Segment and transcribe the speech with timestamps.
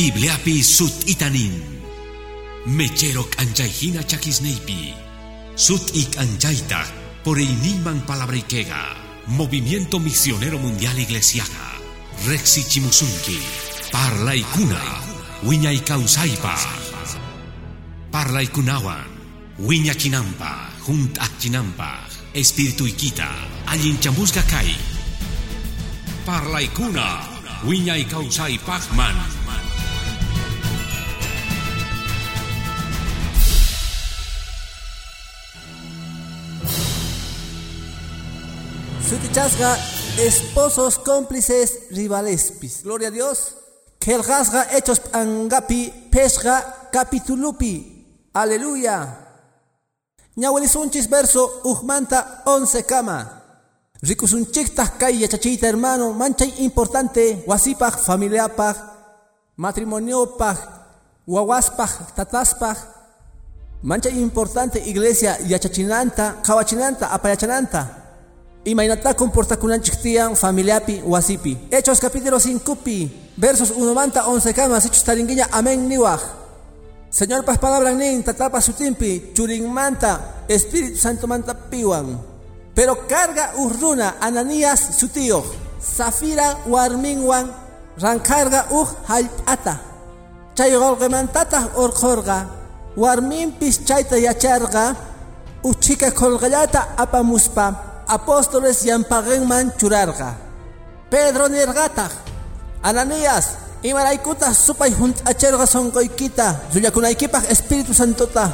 [0.00, 1.60] Bibliapi sut itanin.
[2.72, 4.96] Mechero anchayhina chakisneipi.
[5.56, 6.88] Sut ik anchayta
[7.22, 8.96] por iniman palabrikega.
[9.26, 11.76] Movimiento Misionero Mundial Iglesiaga.
[12.24, 13.44] Rexi Chimusunki.
[13.92, 14.80] Parla ikuna.
[15.44, 16.56] Wiña ikausaipa.
[18.10, 19.04] Parla ikunawan.
[19.58, 20.72] Wiña chinampa.
[20.80, 22.08] Junt chinampa.
[22.32, 23.28] Espíritu ikita.
[23.66, 24.72] Allin chamusga kai.
[26.24, 27.20] Parla ikuna.
[27.68, 29.39] Wiña ikausai pachman.
[39.10, 39.76] Sutichasga,
[40.20, 42.84] esposos cómplices rivalespis.
[42.84, 43.56] Gloria a Dios.
[43.98, 48.06] Kelgasga hechos angapi pesga capitulupi.
[48.32, 49.26] Aleluya.
[50.36, 53.42] Ñahuelisunchis verso ujmanta once kama.
[54.00, 58.76] Rikusunchikta kay yachachita hermano manchay importante wasipaj familiapaj
[59.56, 60.56] matrimoniopaj
[61.26, 62.78] wawaspaj tataspaj
[63.82, 67.99] manchay importante iglesia yachachinanta kawachinanta apayachananta
[68.64, 71.56] Imainata comportakunanchik tiyan familiapi wasipi.
[71.70, 76.20] Hechos capítulo 5 pi, versos 1 manta 11 camas, hechos taringuiña, amén niwaj.
[77.08, 82.20] Señor pas palabra nin, tatapa sutimpi, churin manta, Espíritu Santo manta piwan.
[82.74, 85.42] Pero carga urruna, Ananías su tío,
[85.80, 87.50] Zafira warmingwan,
[87.96, 89.80] rancarga uj halpata.
[90.54, 92.46] Chay golgemantata orjorga,
[92.94, 94.94] warmimpis chayta yacharga,
[95.62, 100.34] uchika colgallata apamuspa apóstoles yampagenman churarga.
[101.10, 102.10] Pedro nirgatag,
[102.82, 108.50] Ananías, imaraikuta supay junt acherga sonkoykita, suyakunaykipaj Espíritu Santota,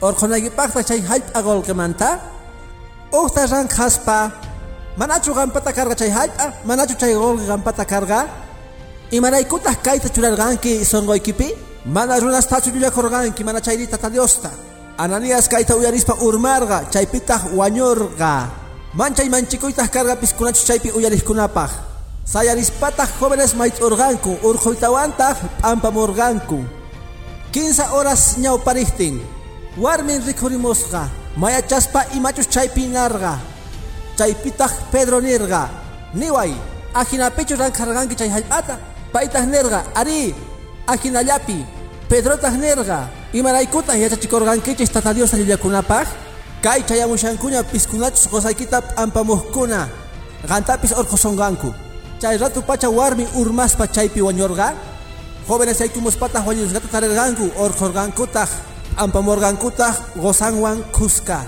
[0.00, 2.20] orjonaykipajta chay hayp agolgemanta,
[3.12, 4.32] uhta rankhaspa,
[4.96, 6.10] manachu gampata karga chay
[6.64, 8.28] manachu chay golge gampata karga,
[9.10, 11.54] imaraikuta kaita churarganki sonkoykipi,
[11.86, 14.50] mana runastachu yuyakorganki, mana chayrita tadiosta,
[14.98, 18.50] Ananías kaita uyarispa urmarga, chaypitaj wañorga,
[18.92, 21.70] Manchay manchikuytaq karga piskunachu chaypi uyariskunapaq.
[22.26, 26.58] Sayarispataq jóvenes mayt'urqanku, urquytawantaq p'ampamurqanku.
[27.52, 29.22] 15 horas ñawparihtin.
[29.78, 31.06] Warmin rikhurimusqa.
[31.36, 33.38] Mayachaspa imachus chaypi narqa.
[34.18, 35.70] Chaypitaq Pedro nirqa.
[36.14, 36.50] Niway,
[36.94, 38.74] ajinapichu rankarqanki chay hallp'ata.
[39.12, 40.34] Paytaq nirqa, ari,
[40.86, 41.64] ajinallapi.
[42.10, 43.06] Pedrotaq nirqa.
[43.32, 46.29] Imaraykutaq yachachikurqankichis tata Dios llullakunapaq.
[46.60, 49.88] Kay chayamushankuña piskunachus qosaykita p'ampamuqkuna
[50.44, 51.72] qantapis orqosonqanku
[52.20, 54.74] chay ratu pacha warmi urmaspa chaypi wañurqa
[55.48, 58.50] jóvenes yaykumuspataj wañusqata tarirqanku orqorqankutaq
[58.96, 61.38] p'ampamurqankutaq gozanwan kuska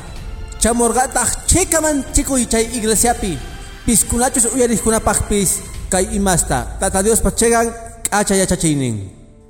[0.63, 3.37] chamurqataq chikaman chikuy chay iglesiapi
[3.85, 5.51] piskunachus uyariskunapaqpis
[5.93, 6.81] kay imasta.
[6.81, 7.69] Tata Diospa chegan
[8.09, 8.97] k'acha yachachiynin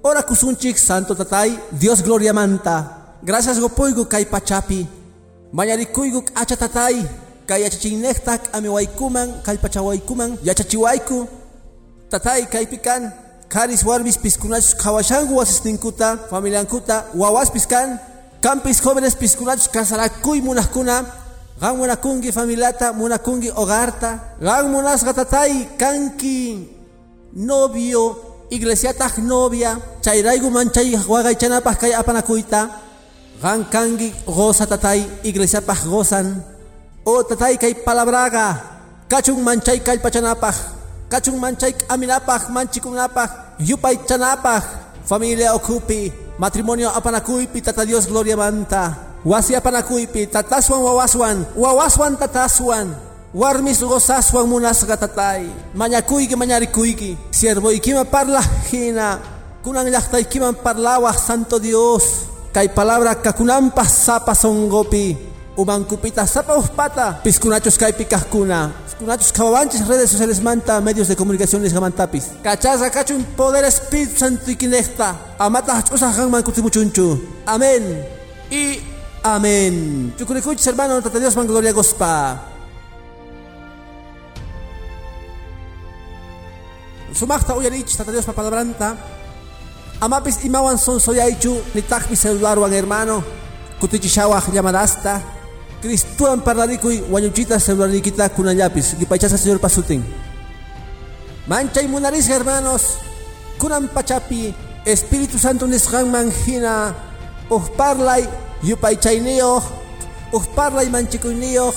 [0.03, 2.77] ora kusunchik santo tatay Dios gloria manta.
[3.23, 5.02] Gracias gopuyku kay pachapi
[5.53, 6.97] Mañarikuyguk achatatay,
[7.47, 11.29] kay achachinektak amiwaykuman, kallpachawaykuman, yachachiwayku,
[12.09, 13.13] tatay kaypikan,
[13.53, 18.01] karis warmis piskunachus kawashangu wasistinkuta, familiankuta, wawaspis kan,
[18.41, 21.05] kampis jóvenes piskunachus kasarakuy munajkuna,
[21.61, 26.65] gan munakungi familiata, munakungi hogarta, gan munasqa tatay kanki
[27.37, 28.17] novio,
[28.49, 32.61] iglesiataj novia, chayraygu manchay wagaychanapaj kay apanakuyta,
[33.43, 36.39] Gan kangi goza tatay iglesia paj gozan.
[37.03, 38.55] O tatay kay palabraga.
[39.11, 40.55] Kachung manchay kay pachanapaj.
[41.11, 43.59] Kachung manchay aminapaj manchikunapaj.
[43.59, 44.63] Yupay chanapaj.
[45.03, 46.15] Familia okupi.
[46.39, 49.19] Matrimonio apanakuypi tata Dios gloria manta.
[49.27, 51.43] Wasi apanakuypi tataswan wawaswan.
[51.59, 52.95] Wawaswan tataswan.
[53.35, 55.51] Warmis gozaswan munasga tatay.
[55.75, 57.35] Mañakuyki mañarikuyki.
[57.35, 58.39] Siervoykima parla
[58.71, 59.19] hina.
[59.67, 62.31] Kunan llaqtaykiman parlawaj santo Dios.
[62.53, 65.17] Kay palabra kakunampas sapa songopi.
[65.57, 67.25] Umankupita sapa uspata.
[67.25, 68.73] Piscunachos kay pikajkuna.
[68.85, 72.29] Piscunachos kawawanchis redes sociales manta medios de comunicaciones gamantapis.
[72.45, 75.17] Cachaza cachun poder espíritu santo y kinecta.
[75.39, 77.25] Amata hachusa hangman kutimuchunchu.
[77.47, 78.05] Amén.
[78.51, 78.81] Y
[79.25, 80.13] amén.
[80.19, 82.37] Chukurikuchis hermano, tata Dios man gloria gospa.
[87.15, 89.22] Sumachta uyarichis tata Dios pa palabranta.
[90.03, 93.23] Amapis imawan son soyaichu nitakpi celularwan hermano.
[93.79, 95.23] Kutichishawaj llamadasta.
[95.81, 98.99] Cristuan parlarikuy wañuchita celularikita kunallapis.
[98.99, 100.03] Gipaychasa señor pasutin.
[101.47, 102.99] Manchay munaris hermanos.
[103.59, 104.53] Kunan pachapi
[104.85, 106.95] Espíritu Santo nisqanman hina.
[107.49, 108.27] Uj parlay
[108.67, 109.63] yupaychayniyuq
[110.33, 111.75] uj parlay manchikuyniyuq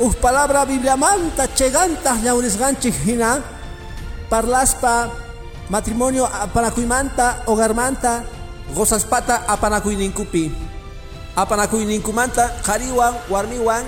[0.00, 3.38] uj palabra Biblia manta chegantaq llawnisqanchik hina.
[4.28, 5.22] Parlaspa
[5.70, 8.24] matrimonio apanakuymanta hogarmanta
[8.74, 10.52] gozaspata apanakuyninkupi
[11.36, 13.84] apanakuyninkumanta qhariwan warmiwan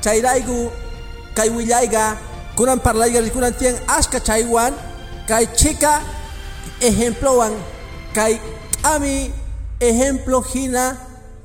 [0.00, 0.70] chayrayku
[1.34, 2.16] kay willayga
[2.56, 4.74] kunan parlayga rikunan tiyan ashka chaywan
[5.28, 6.02] kay chika
[6.80, 7.52] ejemplowan
[8.12, 8.36] kay
[8.82, 9.32] k'ami
[9.80, 10.96] ejemplo hina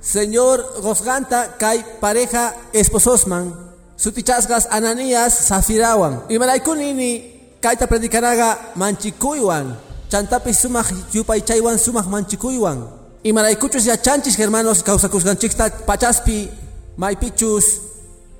[0.01, 3.67] señor gozganta kay pareja espososman.
[3.97, 7.36] Sutichasgas ananías safirawan imaraykunini
[7.67, 9.75] kayta predicaraga manchikuywan.
[10.07, 12.79] Chantapis sumaq yupaychaywan sumaq manchikuywan.
[13.27, 16.47] Imaraykuchus yachanchis hermanos kawsakusqanchikta pachaspi
[16.95, 17.83] maypichus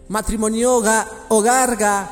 [0.08, 2.08] matrimonioga hogarga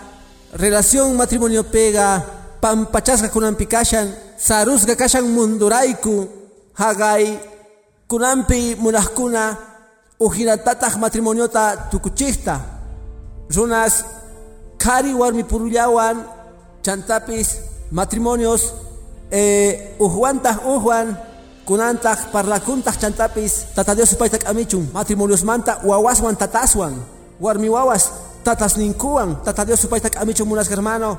[0.60, 2.20] relación matrimonio pega
[2.60, 6.28] pampachasqa kunanpi kashan sarusqa kashan mundurayku
[6.76, 7.40] hagay
[8.12, 9.56] kunanpi munaqkuna
[10.20, 12.60] ujinatataq matrimoniota tukuchikta
[13.56, 14.04] runas
[14.78, 16.35] kari warmi purullawan
[16.86, 17.48] chantapis
[17.92, 18.74] matrimonios
[19.32, 21.18] eh, ujuantaq ujuan
[21.66, 26.94] kunantaq parlakuntaq chantapis tata Dios supayta k'amichun matrimonios manta wawaswan tataswan
[27.42, 28.14] warmi wawas
[28.46, 31.18] tatas ninkuwan tata Dios supayta k'amichun munas hermano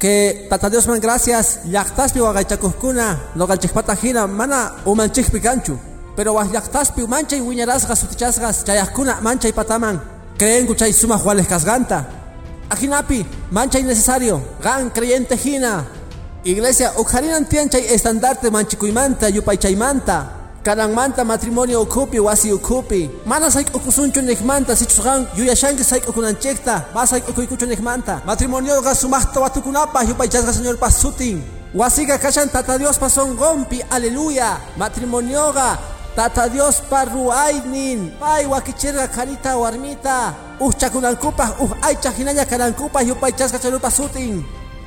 [0.00, 5.38] que tata Dios man gracias llaqtaspi waqaychakuqkuna noqanchikpata hina mana umanchikpi
[6.16, 10.00] pero waj llaqtaspi manchay wiñarasqa sutichasqas chayaqkuna manchay pataman
[10.36, 12.19] creenku chay sumaq wales kasqanta
[12.70, 15.84] Ajinapi, mancha innecesario, gan creyente hina.
[16.44, 20.26] Iglesia, ujarinan tianchay estandarte manchikuymanta, yupaychaymanta.
[20.62, 23.10] Kananmanta matrimonio ukupi, wasi ukupi.
[23.26, 28.22] Mana saik ukusunchu nekmanta, sichusgan, yuyashanki saik ukunanchekta, basaik ukuykuchu nekmanta.
[28.26, 31.42] Matrimonio ga sumahta watukunapa, yupaychasga señor pasutin.
[31.74, 34.60] Wasiga kashan tata Dios pason gompi, aleluya.
[34.76, 35.78] Matrimonio ga
[36.20, 43.58] Tata Dios parruaynin, pay wakichirga karita warmita, uh chakunankupa, uh aycha hinanya kanankupa, yupay chasca
[43.58, 44.44] charupa sutin.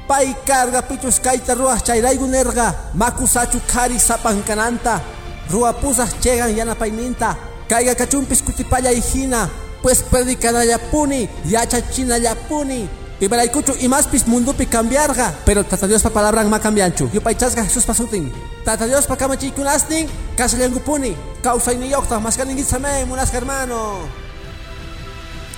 [0.08, 5.02] Pay carga pichus kaita ruas chayraygu nerga, makusachu kari sapankananta,
[5.50, 7.36] ruapusas chegan yanapayninta,
[7.68, 9.50] caiga kachumpis kutipaya hina,
[9.82, 12.88] pues predicanayapuni, yachachinayapuni,
[13.24, 17.08] Ibaraykuchu imaspis mundupi cambiarga, pero tata Dios pa palabra ma cambianchu.
[17.14, 18.28] Yo paichasga Jesús pasutin.
[18.66, 21.16] Tata Dios pa kama chikunastin, kasalyangupuni.
[21.40, 24.04] Causa ni yokta, mas kalingit sa may munas hermano.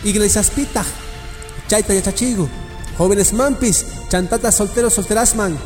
[0.05, 0.85] Iglesias pita,
[1.67, 2.47] chaita yachachigo.
[2.99, 5.57] Jóvenes mampis, chantata solteros solterasman.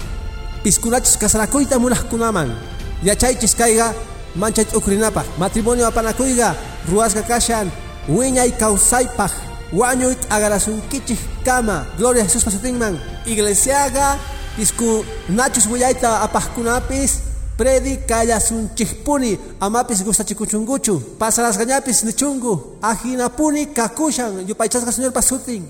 [0.63, 2.55] Piskunachos kasarakuita munas kunaman.
[3.03, 3.93] Yachaichis kaiga,
[4.39, 5.25] manchat ukrinapa.
[5.37, 6.55] Matrimonio apanakuiga,
[6.87, 7.67] ruasga kashan.
[8.07, 9.58] Wiñay kausaypaj.
[9.71, 11.85] Wañuit agarasunkichik kama.
[11.97, 12.97] Gloria a Jesús pasutinman.
[13.25, 14.17] Iglesiaga,
[14.57, 17.21] pisku nachos willaita apajkunapis.
[17.57, 19.37] Predicaya sunchikpuni.
[19.59, 21.17] Amapis gustachikuchunguchu.
[21.19, 22.77] Pasarasgañapis nichungu.
[22.81, 24.47] Ajinapuni kakushan.
[24.47, 25.69] Yupaychasga señor pasutin.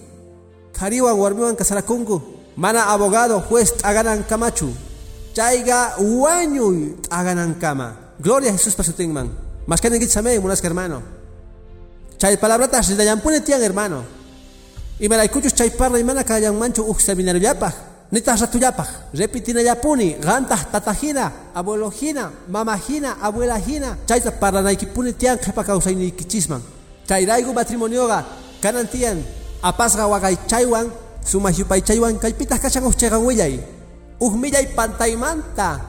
[0.72, 2.22] Kariwan warmiwan kasarakungu.
[2.56, 4.72] Mana abogado, juez aganan kamachu.
[5.34, 8.16] Chaiga wañuy aganan kama.
[8.20, 9.30] Gloria a Jesús pasutinman.
[9.68, 11.19] Más que hermano.
[12.20, 14.04] Chay palabratas de yampune tian hermano.
[15.00, 17.74] Y me la escucho chay parla y mana kayan mancho uk seminario yapaj.
[18.12, 18.88] Nitas ratuyapaj.
[19.14, 20.16] Repitina yapuni.
[20.16, 21.32] Gantas tatajina.
[21.54, 22.30] Abuelojina.
[22.50, 23.18] Mamajina.
[23.22, 24.00] Abuelajina.
[24.06, 26.62] Chay parla naikipune tian jepa causa ni kichisman.
[27.08, 28.26] Chay raigo matrimonioga.
[28.62, 29.24] Kanan tian.
[29.62, 30.92] Apasga wagay chaywan.
[31.24, 32.20] Sumajupay chaywan.
[32.20, 33.64] Kay pitas kachan uchegan willay.
[34.20, 35.80] Ujmillay pantaymanta.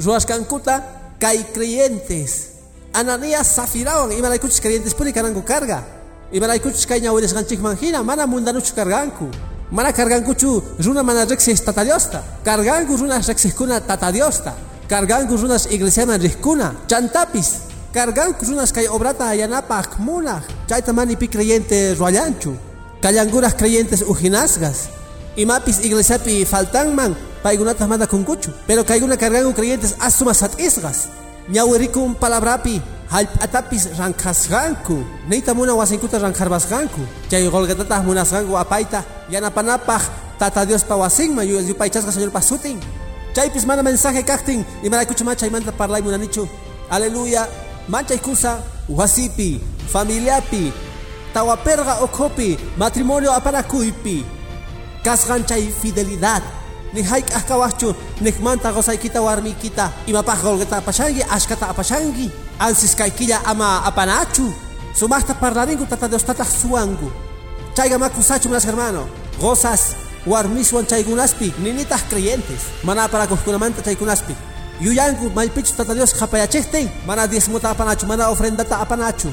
[0.00, 0.82] Ruascancuta.
[1.20, 2.53] Kay creyentes.
[2.94, 5.82] Ananías safirawan imaraykuchis creyentes puni kananku carga
[6.32, 9.26] imaraykuchis kay ñawirisqanchik manhina mana mundanuchu carganku
[9.70, 14.54] mana cargankuchu runa mana riqsis tata Diosta carganku runas riqsiskuna tata Diosta
[14.88, 16.20] carganku runas iglesiaman
[16.86, 17.48] chantapis.
[17.94, 22.54] Carganku runas kay obrata yanapaq munaq chayta manipi creyente ruallanchu.
[23.00, 24.88] Kallankuras creyentes ujinasgas.
[25.36, 28.50] Imapis iglesiapi faltanman paykunata mana kunkuchu.
[28.66, 31.08] Pero kayguna carganku creyentes asumas sat'isqas
[31.48, 32.80] ñawirikun palabrapi
[33.12, 40.02] hallp'atapis rankasqanku niyta muna wasinkuta rankharpasqanku chay qolqatataq munasqanku apayta yanapanapaq
[40.38, 42.80] tata Diospa wasinman yupaychasqa señorpa sutin
[43.34, 46.48] chaypis mana mensaje kaqtin imaraykuchuma chaymanta parlay munanichu.
[46.90, 47.48] Aleluya
[47.88, 49.60] manchay kusa wasipi
[49.92, 50.72] familiapi
[51.34, 54.24] tawaperqa ukhupi matrimonio aparakuypi
[55.04, 56.42] kasqan chay fidelidad
[56.94, 62.30] ni haik ahkawahchu nikmanta gosaykita warmikita imapaq golqeta apashangi ashkata apashangi.
[62.58, 64.46] Ansis kaykilla ama apanachu
[64.94, 67.10] sumaqta parlarinku tata Dios tataq suwanku
[67.74, 69.08] chayqa makusachu munas hermano.
[69.40, 69.94] Gozas
[70.26, 72.62] warmiswan chaykunaspi ninitaq creyentes.
[72.84, 74.34] Mana aparakuqkunamanta chaykunaspi
[74.80, 79.30] yuyanku maypichu tata Dios qhapayachiktin mana diezmuta apanachu mana ofrendata apanachu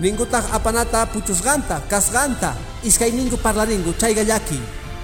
[0.00, 4.60] ninkutaq apanata puchusqanta kasqanta iskay ninku parlarinku chayqa llaki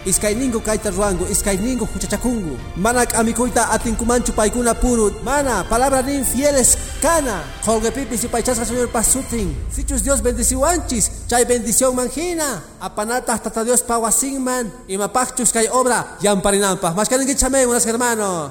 [0.08, 5.12] iskayningu kayta ruwangu iskayningu huchachakungu mana k'amikuyta atinkumanchu paykuna puru.
[5.22, 7.44] Mana palabra nin fieles kana.
[7.64, 9.54] Qolqepipis yupaychasqa señor pasutin.
[9.70, 12.62] Sichus dios bendiciwanchis chay bendición manjina.
[12.80, 18.50] Apanataq tata dios pawasinman imapaqchus kay obra yamparinanpaq mashkaninkichamen unas hermano.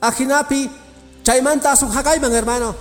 [0.00, 0.70] Ajinapi
[1.22, 2.74] chaymanta asun haqayman hermano.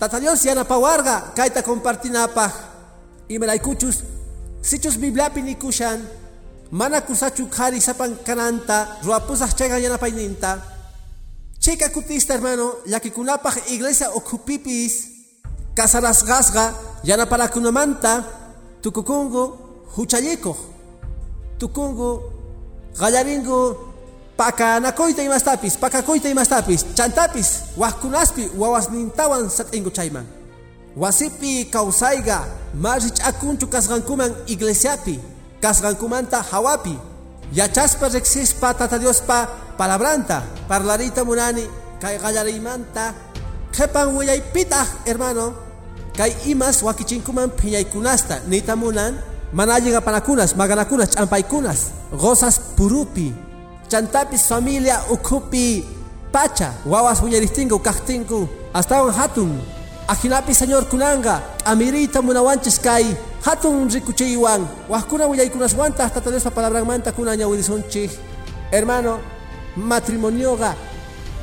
[0.00, 2.52] Tata dios yanapawarqa kayta compartinapaq
[3.28, 4.15] imaraykuchus
[4.66, 6.02] Situs biblapin ikusan,
[6.74, 10.58] mana kusachu kari sapan kananta, ruapusah chega yanapainninta.
[11.62, 15.06] Cheka kutista hermano, yaki kunapaj iglesia okupipis,
[15.70, 16.74] kasarasgasga,
[17.06, 18.24] yanaparakunamanta,
[18.82, 19.44] tukukungo,
[19.94, 20.56] huchalleko,
[21.58, 22.32] tukungo,
[22.98, 23.94] gallaringo,
[24.36, 30.26] pakanakoyta imastapis, pakakoyta imastapis, chantapis, wajkunaspi, wawas nintawan satingo chayman
[30.96, 35.20] wasipi kawsayqa marich'akunchu kasqankuman iglesiapi
[35.60, 36.96] kasqankumanta hawapi.
[37.52, 39.46] Yachaspa riqsispa tata diospa
[39.78, 41.62] palabranta parlarita munani
[42.00, 43.14] kay qallariymanta
[43.72, 45.54] qhepan willaypitaq hermano.
[46.16, 49.20] Kay imas wakichinkuman phiñaykunasta nita munan
[49.52, 51.80] mana allin apanakunas maganakunas ch'ampaykunas
[52.16, 53.34] gozas purupi
[53.88, 55.84] chantapis familia ukhupi
[56.32, 59.60] pacha wawas wiñaristingu kaqtinku astawan hatun
[60.08, 63.04] ajinapi señor kunanga amirita munawanchis kay
[63.44, 68.10] hatun rikuchiywan wajkuna willaykunaswanta tata Diospa palabranmanta kuna ñawirisonchik
[68.70, 69.18] hermano
[69.76, 70.74] matrimonioqa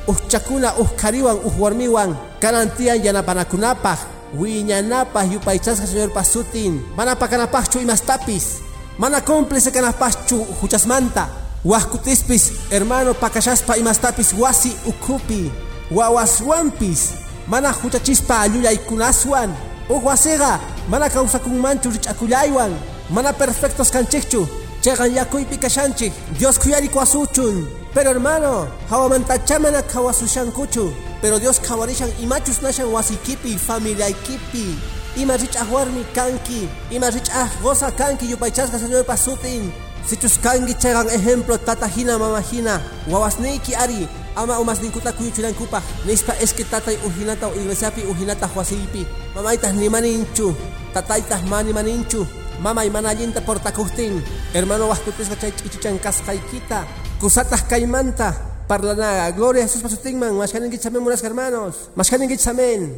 [0.08, 3.98] uhchakuna uhkariwan uhwarmiwan kanantiyan yanapanakunapaq
[4.38, 6.80] wiñanapaq yupaychasqa señor pasutin.
[6.96, 8.60] Mana pakanapaqchu imastapis
[8.98, 11.28] mana cómplice kanapaqchu huchasmanta
[11.64, 15.50] wajkutispis hermano pakashaspa imastapis wasi ukhupi
[15.90, 19.50] wawaswanpis mana huchachispa allullaykunaswan
[19.88, 22.72] uq wasiqa mana kawsakunmanchu rich'akullaywan
[23.10, 24.48] mana perfectos kanchikchu
[24.80, 32.88] chayqan yakuypi kashanchik Dios kuyarikuasuchun pero hermano hawamantacha mana kawasushankuchu pero Dios kawarishan imachus nashan
[32.88, 34.76] wasikipi familiaykipi
[35.16, 39.72] ima rich'aq warmi kanki ima rich'aq goza kanki yupaychasqa señor pasutin
[40.08, 46.64] sichus kanki chayqan ejemplo tata hina mama hina wawasniyki ari ama umasninkuta kuyuchinankupaq nispa eske
[46.64, 50.54] tatay uhinata iglesiapi uhinata wasiypi mamaytaq nimaninchu
[50.94, 52.26] tataytaq manimaninchu
[52.62, 54.22] mamay mana allinta portakuqtin
[54.54, 56.86] hermano wajkutisqa chay ch'ichichan kasqaykita.
[57.20, 58.34] Kusataq kaymanta.
[58.68, 61.92] Parlanaga gloria a Jesús pasutinman mashkaninkichamen munas hermanos.
[61.96, 62.96] Mashkaninkichamen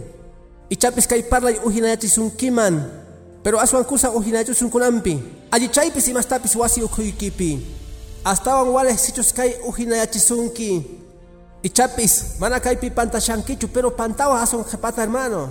[0.70, 2.86] ichapis kay parlay uhinayachisunkiman
[3.42, 7.62] pero aswan kusa uhinayachisunkunampi alli chaypis imastapis wasi ukhuykipi
[8.24, 10.82] astawan wale sichus kay uhinayachisunki
[11.66, 15.50] ichapis mana kaypi pantashankichu pero pantawa ason qhepata hermano.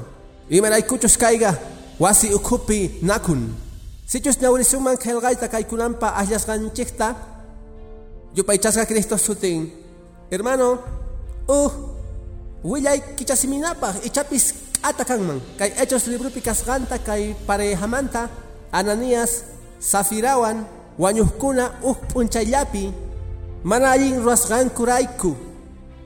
[0.49, 1.51] Imaraykuchus kayga
[1.99, 3.51] wasi ukhupi nakun.
[4.05, 7.15] Sichus ñawrisuman qelqayta kaykunanpa allasqanchikta
[8.37, 9.71] yupaychasqa Cristo sutin
[10.31, 10.77] hermano
[11.49, 11.71] uh
[12.63, 18.29] willay kichasiminapaq ichapis k'ata kanman kay hechos librupi kasqanta kay parehamanta
[18.71, 19.43] Ananías
[19.79, 20.65] Safirawan
[20.99, 22.93] wañuqkuna uh p'unchayllapi
[23.63, 25.44] mana allin ruwasqankurayku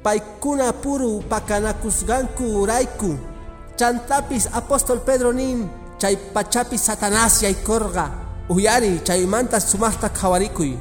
[0.04, 3.18] paykuna puru pakanakusqanku rayku
[3.80, 5.70] chantapis apóstol Pedro nin
[6.02, 8.06] chay pachapis Satanás yaykurqa
[8.50, 10.74] uyari chaymanta sumaqta qhawarikuy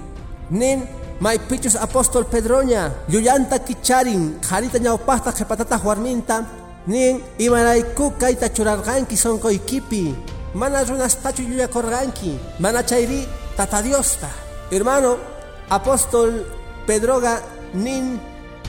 [0.50, 0.87] nin
[1.20, 6.46] maypichus apóstol Pedroña llulanta kicharin qharita ñawpaqta qhipatataq warminta.
[6.87, 10.14] Nin imarayku kayta churarqanki sonqoykipi
[10.54, 14.30] mana runastachu llullakurqanki mana chayri tata Diosta.
[14.70, 15.18] Hermano
[15.68, 16.46] apóstol
[16.87, 17.42] Pedroga
[17.75, 18.20] nin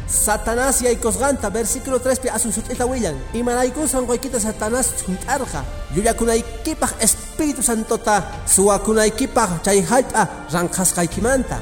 [0.10, 5.62] Satanás yaykosqanta versículo 3 pi asun sut'ita willan imaraykusan qoykita Satanás hunt'arqa
[5.94, 8.24] llullakunaykipaq Espíritu Santota.
[8.46, 11.58] Suwakunaykipaq chay hallp'a ranqasqaykimanta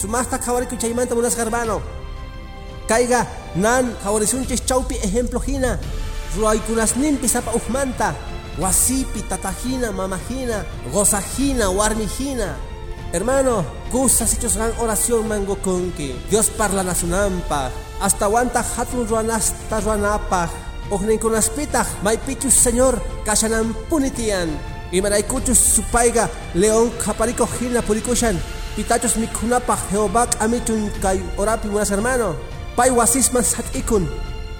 [0.00, 1.82] sumaqta qhawarikuy chaymanta munasqa hermano
[2.88, 5.78] kayqa nan qhawarisunchis chawpi ejemplo hina
[6.38, 8.14] ruaykunasninpi sapa uqmanta
[8.62, 12.71] wasipi tatahina mamahina gozahina warmihina
[13.12, 16.16] Hermano, kusa sichus gran oración mango konki.
[16.30, 17.70] Dios parla nasunampa.
[18.00, 20.48] Hasta wanta hatun ruanasta ruanapa.
[20.90, 24.48] Ognin kunaspitah, may pichus señor, kashanan punitian.
[24.90, 28.40] Y maraykuchus supaiga, león kapariko hina purikushan.
[28.76, 32.34] Pitachos mikunapa, Jehová amichun kay orapi munas hermano.
[32.76, 34.08] Pai wasisman satikun.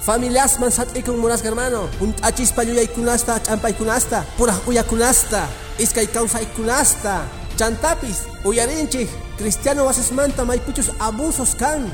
[0.02, 1.88] Familias man satikun munas hermano.
[2.00, 4.26] Un achis payuya ikunasta, champay kunasta.
[4.36, 5.48] Pura uya kunasta.
[5.78, 7.41] Iskay causa ikunasta.
[7.62, 9.06] Chantapis uyarinchik
[9.38, 11.86] cristiano wasismanta maypichus abusos kan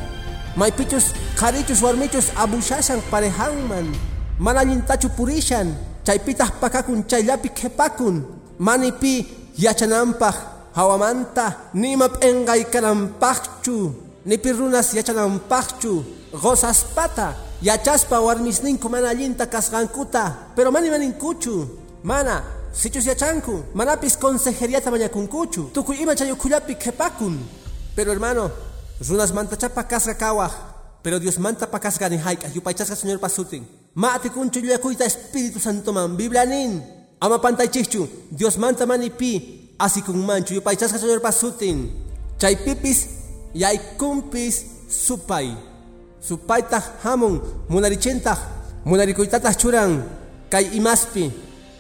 [0.57, 3.85] maypichus qharichus warmichus abushashan parejanman
[4.41, 5.77] mana allintachu purishan
[6.09, 7.53] chaypitaq pakakun chayllapi
[8.59, 9.29] manipi
[9.61, 10.37] yachananpaq
[10.73, 13.93] hawamanta nima p'engay kanampaqchu
[14.25, 15.93] nipi runas yachanampaqchu
[16.33, 21.69] gozaspata yachaspa warmisninku mana allinta kasqankuta pero mani maninkuchu
[22.03, 27.39] mana sichus yachanku manapis consejeriata mañakunkuchu tukuy ima chayukullapi qhepakun
[27.97, 28.51] pero hermano
[29.01, 30.53] runas mantachapa kasqa kawaj
[31.03, 33.65] pero Dios manta pa kasqa ni hayk'aj yupaychasqa señor pasutin.
[33.95, 36.83] Ma atikunchu lluyakuyta espíritu santo man biblia nin
[37.21, 41.91] ama pantaychikchu Dios manta mani pi asikunmanchu yupaychasqa señor pasutin.
[42.39, 43.07] Chaypipis
[43.55, 45.55] yaykumpis supay.
[46.21, 48.39] Supaytaq hamun munarichintaq
[48.85, 50.03] munarikuytataq churan
[50.51, 51.31] kay imaspi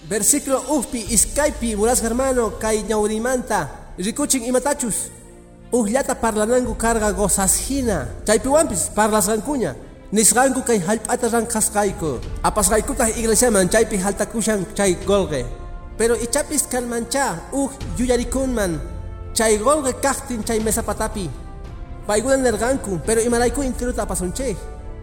[0.09, 5.11] versículo ufpi iskaypi muras hermano kay ñawrimanta rikuchin imatachus.
[5.73, 9.75] Ujllata parlananku karga gozashina chaypiwanpis parlasqankuña
[10.13, 12.21] nisqanku kay hallp'ata rankasqayku.
[12.43, 15.45] Apasqaykutaq iglesiaman chaypi haltakushan chay golqe
[15.99, 18.81] pero ichapis kalmancha uj yuyarikunman
[19.35, 21.29] chay golqe kaqtin chay mesapatapi.
[22.07, 24.57] Paykuna nerqanku pero imarayku intiruta apasunchej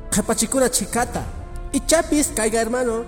[0.10, 1.22] qhepachikuna chikata.
[1.74, 3.06] Ichapis kayqa hermano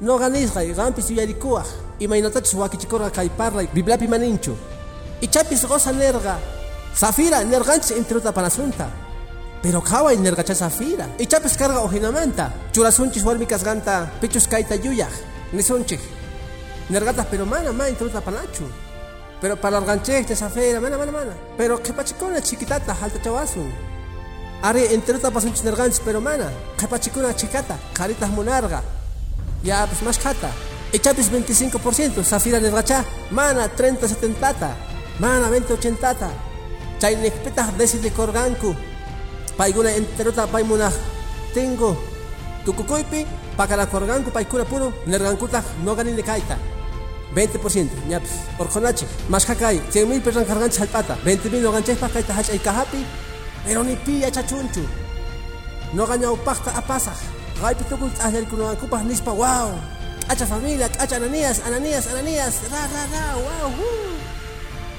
[0.00, 1.66] noqa nisqay qampis yuyarikuwaq
[2.00, 4.56] imaynatachus wakichikurqa kay parlay bibliapi maninchu
[5.20, 6.36] ichapis goza nerqa
[6.96, 8.88] Zafira nerganchis intiruta panasunta.
[9.62, 11.06] Pero kaway nergacha Zafira.
[11.18, 12.50] Ichapis karga ojinamanta.
[12.72, 15.12] Churasunchis warmi kasganta pichus kaita yuyaj.
[15.52, 16.00] Nisunchik.
[16.88, 18.64] Nergatas pero mana ma intiruta panachu.
[19.42, 21.34] Pero para arganchek de Zafira mana mana mana.
[21.58, 23.70] Pero que pachikona chiquitata halta chawasun.
[24.62, 26.50] Ari intiruta pasunchis nerganchis pero mana.
[26.78, 27.76] Que pachikona chikata.
[27.92, 28.82] Caritas monarga.
[29.66, 30.50] Ya pues más kata.
[30.92, 32.22] Ichapis 25%.
[32.22, 33.04] Zafira nergacha.
[33.30, 34.74] Mana 30 70
[35.18, 36.30] Mana 20 80
[37.00, 38.74] chay nekpetah decide korganku
[39.58, 40.94] paykuna enterota paymunaj
[41.52, 41.98] tengo.
[42.64, 44.92] Tukukuypi pakala korganku paykuna puro.
[45.06, 46.56] Nergankutaq noqanini kayta
[47.34, 52.58] 20% ñapis orqonachi masqa kay 100 mil pesos karganchis hallp'ata 20 mil noqanchikpaq kayta hach'ay
[52.58, 53.02] kahapi
[53.64, 54.86] pero ni pi yachachunchu
[57.56, 59.70] noqa ñawpaqta apasaq qaypi tukuy t'aqllarikunawankupaq nispa wow
[60.28, 62.54] k'acha familia k'acha ananías ananías ananías.
[62.72, 63.72] Ra ra ra wow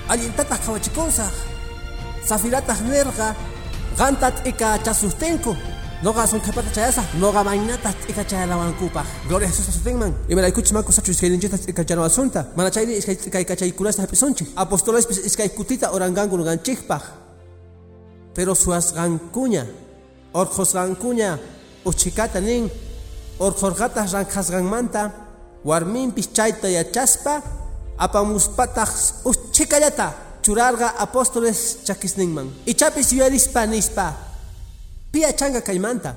[0.10, 1.34] allintataq qhawachikusaq
[2.26, 3.36] safirataq nirqa
[3.98, 5.56] qanta t'ika chasustenku
[6.04, 11.58] noqa sunqhipata chayasaq noqa maynataq t'ika chayalawankupaq gloria a jesús pasutinman imaraykuchis manku sachu iskayninchita
[11.58, 17.04] t'ika chanawasunta mana chayni iskay t'ikay kachaykunasta hapisunchik apostolespis iskay kutita oranganku nuqanchikpaq
[18.36, 19.66] pero suasqankuña
[20.34, 21.57] orqosqankuña
[21.90, 22.70] uchikata nin
[23.40, 25.02] orqorqataq ranqasqanmanta
[25.70, 27.34] warminpis chayta yachaspa
[27.98, 28.92] apamuspataq
[29.26, 30.08] uchikallata
[30.44, 32.48] churarga apóstoles chakisninman.
[32.66, 34.14] Ichapis yuyarispa nispa.
[35.12, 36.16] Pia changa kaymanta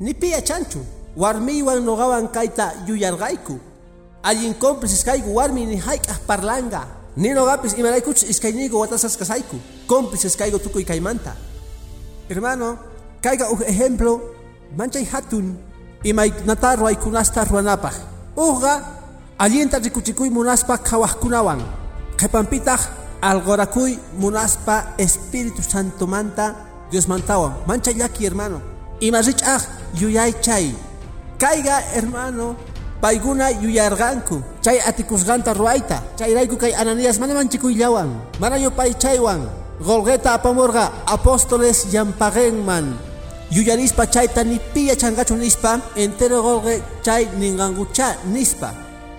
[0.00, 0.80] ni pia chanchu
[1.16, 3.58] warmiwan noqawan kayta yuyarqayku.
[4.22, 6.82] Allin cómplices kayku warmi ni hayk'aq parlanga.
[7.16, 11.36] Ni noqapis imaraykuchus iskayniku watasasqasayku cómplices kayku tukuy kaymanta.
[12.28, 12.78] Hermano
[13.22, 14.39] kayqa uj ejemplo
[14.76, 15.56] manchay hatun
[16.04, 17.94] imaynata ruwaykunasta ruwanapaq
[18.36, 18.72] ujqa
[19.38, 21.60] allinta rikuchikuy munaspa qhawaqkunawan
[22.18, 22.80] qhipanpitaq
[23.20, 26.54] algorakuy munaspa Espíritu Santo manta
[26.90, 27.54] Dios mantawa.
[27.66, 28.60] Mancha llaki hermano.
[29.00, 29.62] Ima rich'aj
[29.94, 30.74] yuyay chay.
[31.38, 32.56] Kayga hermano
[33.00, 34.42] payguna yuyarganku.
[34.60, 36.02] Chay atikusqanta ruayta.
[36.18, 39.46] Chayrayku kay ananías mana manchikuyllawan mana yupay chaywan.
[39.80, 42.98] Golgueta apamurqa apóstoles llampaqenman
[43.50, 48.74] yuyarispa chayta ni piya changachu nispa entero golgue chay ningangucha nispa.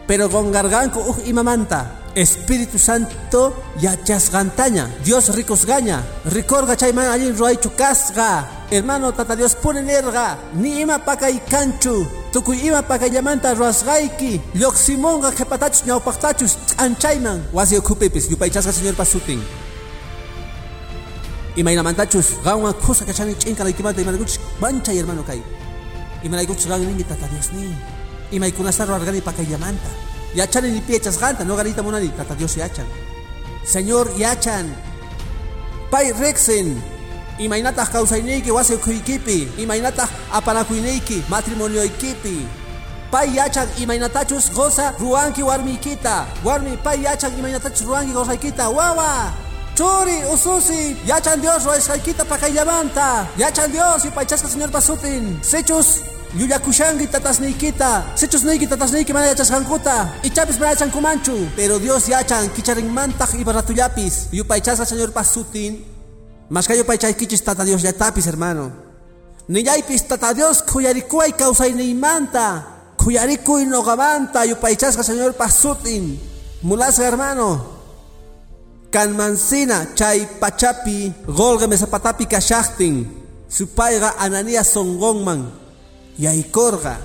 [0.08, 9.14] Pero gongarganku uj imamanta Espíritu Santo yachasgantaña Dios ricosgaña ricorga chayman allin ruaychu kasqa hermano
[9.14, 17.40] tata Dios punenerqa ni ima pakay kanchu tukuy ima pakayllamanta ruasqayki lluqsimunqa qhipatachus ñawpaqtachus ch'anchayman
[17.54, 19.40] wasi ukhupipis yupaychasqa señor pasutin
[21.56, 25.40] imaynamantachus qanwan khusa kachani ch'inqalaykimanta imanaykuchus manchay hermano kay
[26.24, 27.76] imanaykuchus qanninki tata Dios ni
[28.32, 29.92] imaykunasta ruarqani pakayllamanta
[30.36, 32.88] yachani ni piechasqanta no ganita munani tata Dios yachan
[33.66, 34.72] Señor yachan
[35.92, 36.80] pay rexen
[37.40, 42.48] imaynataq kawsayniyki wasi ukhuykipi imaynataq apanakuyniyki matrimonioykipi
[43.12, 49.34] pay yachan imaynatachus goza ruwanki warmiykita warmi pay yachan imaynatachus ruwanki gozaykita wawa
[49.76, 56.04] churi ususi yachan Dios ruwaysqaykita pakayllamanta yachan Dios yupaychasqa Señor pasutin sechus
[56.36, 64.86] yuyakushanki tatasniykita sechusniyki tatasniyki mana yachasqankuta ichapis mana yachankumanchu pero Dios yachan kicharinmantaq ibaratuyapis yupaychasqa
[64.86, 65.84] Señor pasutin
[66.50, 68.72] masqa yupaychaykichis tata Dios yatapis hermano.
[69.48, 72.64] Nillaypis tata Dios khuyarikuway kawsayniymanta
[72.98, 76.20] khuyarikuy noqamanta yupaychasqa Señor pasutin
[76.62, 77.81] mulasqa hermano
[78.92, 83.08] Kanmansina chay pachapi golga mesapatapi kashaktin
[83.48, 85.48] supayga Ananías songonman
[86.20, 87.00] yaykorga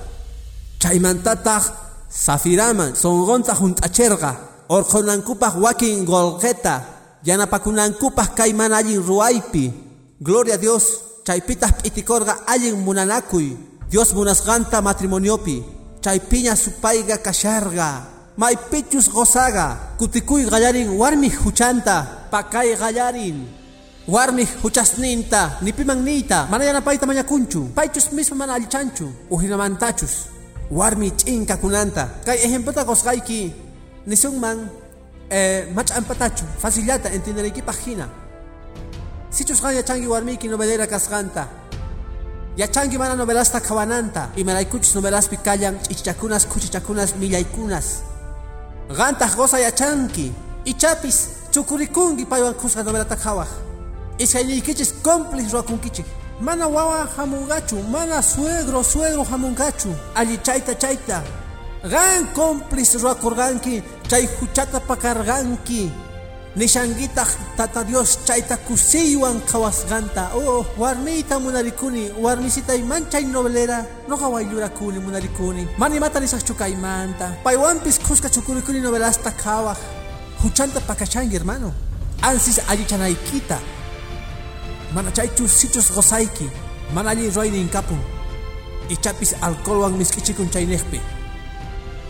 [0.82, 1.62] chaymantataq
[2.10, 6.82] safiraman songonta junt'acherqa orqonankupaq wakin golqeta
[7.22, 9.70] yanapakunankupaq kay mana allin ruwaypi
[10.18, 10.84] gloria a Dios
[11.22, 13.54] chaypitaq p'itikorqa allin munanakuy
[13.86, 15.62] Dios munasqanta matrimoniopi
[16.02, 23.48] chaypiña supayga kasharga maypichus gozaga kutikuy gallarin warmi huchanta pakay gallarin
[24.08, 30.28] warmi huchasninta nipiman niyta mana yanapayta mañakunchu paychus mismo mana allichanchu uhinamantachus
[30.70, 33.52] warmi ch'inkakunanta kay ejemplota qosqayki
[34.06, 34.68] nisunman
[35.30, 38.08] eh, mach'anpatachu facillata entendereykipaq hina
[39.30, 41.48] sichusqa yachanki warmiyki novelera kasqanta
[42.56, 48.15] yachanki mana novelasta qhawananta imaraykuchus novelaspi kallan ch'ichichakunas kuchichakunas millaykunas Gantaq
[48.88, 50.32] goza yachanki
[50.64, 53.48] ichapis chukurikunki paywan kusqa novelata qhawaq
[54.18, 56.06] iskayniykichis cómplice ruwakunkichik
[56.40, 61.22] mana wawa hamunqachu mana suegro suegro hamunqachu alli chayta chayta
[61.82, 65.90] qan cómplice ruwakurqanki chay huchata pakarqanki
[66.56, 73.84] nishankitaq tata Dios chayta kusiywan qhawasqanta oh warmiyta munarikuni warmisitay manchay novelera.
[74.08, 75.68] Noqa wayllurakuni munarikuni.
[75.78, 79.78] Mana imata nisaqchu kaymanta paywanpis qusqa chukurikuni novelasta qhawaq
[80.42, 81.72] huchanta pakashanki hermano.
[82.22, 83.58] Ansis allichanaykita
[84.94, 86.48] mana chaychu sichus gozayki
[86.94, 88.00] mana alli ruwayni inkapun
[88.88, 91.00] ichapis alcoholwan misk'ichikun chaynejpi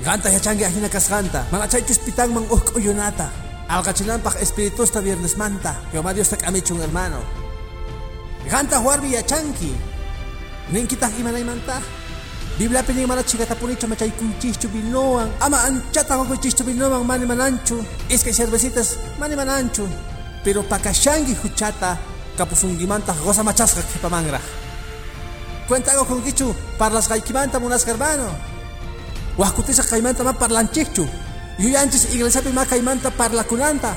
[0.04, 2.86] qanta yachanki ajina kasqanta mana chaychus pitanman uj
[3.68, 7.20] alqachinanpaq espiritusta viernesmanta Jehová Dios tak'amichun hermano.
[8.50, 9.72] Qanta warmi yachanki
[10.72, 11.80] ninkitaq imanaymanta
[12.58, 17.84] Bibliapi nin mana chikatapunichu machaykunchikchu vinowan ama anchata wakuchikchu vinowan mani mananchu.
[18.08, 19.84] Iskay cervecitas mani mananchu.
[20.44, 21.98] Pero pakashanki huchata
[22.36, 24.44] kapusunkimanta goza machasqa qhipamanraq
[25.68, 28.28] cuentago kunkichu parlasqaykimanta munasqa hermano
[29.40, 31.08] wajkutisa qaymanta ma parlanchikchu
[31.58, 33.96] yuyanchis iglesiapi ma kaymanta parlakunanta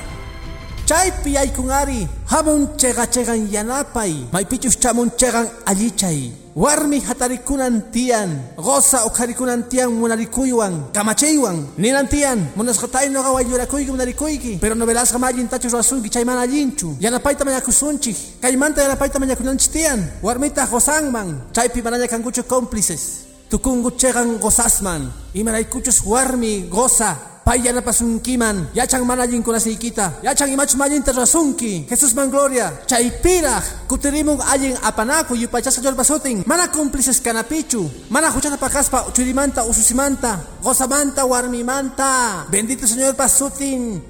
[0.88, 9.68] chaypi yaykunari hamun chega chegan yanapay maypichus chamun chegan allichay warmi hatarikunan tiyan goza ukharikunan
[9.68, 16.24] tiyan munarikuywan kamachaywan ninan tiyan munasqatay noqa wayllurakuyki munarikuyki pero novelasqa ma allintachu ruwasunki chay
[16.24, 22.08] mana allinchu yanapayta mañakusunchik kaymanta yanapayta mañakunanchik tiyan warmita gozanman chaypi manaña
[22.48, 23.30] cómplices.
[23.50, 25.10] Tukungu chegan gozasman.
[25.34, 32.72] Imaraykuchus warmi goza pay yanapasunkiman yachan mana allinkunasiykita yachan imachus mallinta rasunki Jesús man gloria
[32.86, 41.24] chaypiraq kutirimun allin apanaku yupachasqa llorpasutin mana cómplices kanapichu mana huchata pakaspa churimanta ususimanta gozamanta
[41.26, 42.46] warmimanta.
[42.50, 44.02] Bendito señor pasutin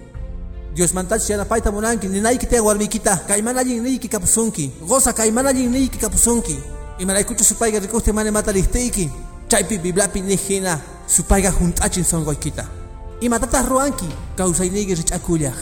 [0.74, 5.50] Dios mantachus yanapayta munanki ninayki tiyan warmiykita kay mana allin niyki kapusunki goza kay mana
[5.50, 6.58] allin niyki kapusunki
[6.98, 9.10] imaraykuchus supayqa rikuqti mana mata liqtiyki
[9.48, 12.79] chaypi bibliapi nijina supayqa junt'achin sonqoykita
[13.20, 15.58] imatataq ruwanki kawsayniyki rich'akullaq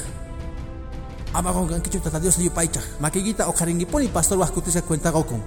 [1.35, 5.43] ama qunqankichu tata Dios yupaychaq makiykita uqharinkipuni pastor wajkutisqa cuentaqokun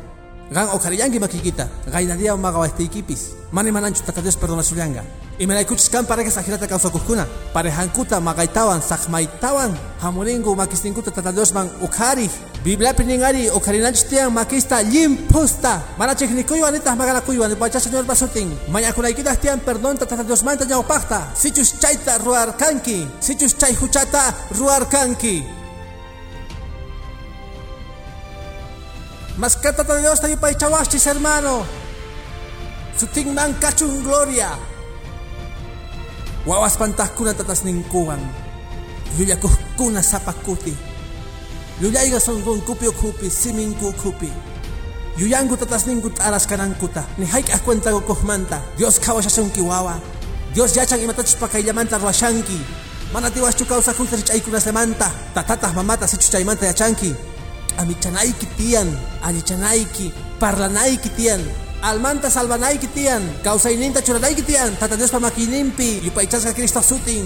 [0.52, 3.22] qan uqharillanki makiykita qaynaría maqa waytaykipis
[3.56, 5.04] mani mananchu tata Dios perdonashullanqa
[5.40, 7.24] imaraykuchus kan parejas ajirata kawsakuqkuna
[7.56, 9.72] parejankuta maqaytawan saqmaytawan
[10.04, 12.32] hamuringu makisninkuta tata Diosman uqhariq
[12.68, 19.60] Bibliapi ningari uqharinanchis tiyan makista limpusta mana chiknikuywan nitaq maqanakuywan pacha señor pasutin mañakunaykitaq tiyan
[19.64, 25.61] perdonta tata Diosmanta ñawpaqta sichus chayta ruwarkanki sichus chay huchata ruwarkanki
[29.42, 31.66] Mascata de Dios tayo pa'y chawashchis hermano.
[32.94, 34.54] Sutingman kachun gloria.
[36.46, 38.22] Wawas pantahkuna tatas ningkuwan
[39.18, 40.74] Yuyakuhkuna sapakuti
[41.82, 44.30] Yuyayga songon kupio kupi siminku kupi
[45.18, 50.02] Yuyangu tatas ningkut aras kanankuta Ni haik cuenta go kohmanta Dios kawashashunki wawa
[50.54, 52.58] Dios yachan imatachus pakaylamanta ruwashanki
[53.14, 57.16] Mana tiwaschu kawsakunta richaykunas lemanta Tatatah mamata sichuchaymanta yachanki
[57.78, 58.90] amichanayki tiyan
[59.24, 61.42] allichanayki parlanayki tiyan
[61.82, 67.26] almanta salvanayki tiyan kawsayninta churanayki tiyan tata Diospa makininpi yupaychasqa Cristo sutin.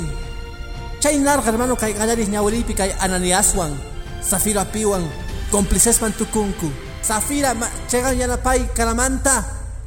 [1.00, 3.76] Chay narqa hermano kay qallaris ñawilipi kay Ananiaswan
[4.24, 5.04] Zafira piwan
[5.52, 6.72] cómplicesman tukunku.
[7.04, 7.54] Zafira
[7.92, 9.44] chegan yanapay karamanta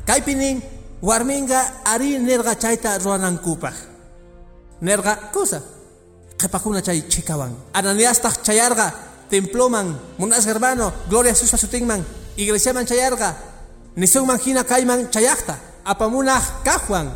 [0.06, 0.62] kaypinin
[1.02, 3.74] warminga ari nerqa chayta ruwanankupaq
[4.82, 5.58] nerqa kusa
[6.38, 7.50] qhipakuna chay chikawan.
[7.72, 12.04] Ananiastaq chayarqa temploman munas hermano gloria a Jesús pasutinman
[12.36, 13.36] iglesia man chayarga
[13.96, 17.12] nisunman hina kayman chayaqta apamunaq kaqwan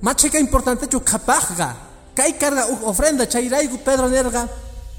[0.00, 1.76] machika importante chu qhapaqqa
[2.14, 4.48] kay karga uj ofrenda chayrayku Pedro nerga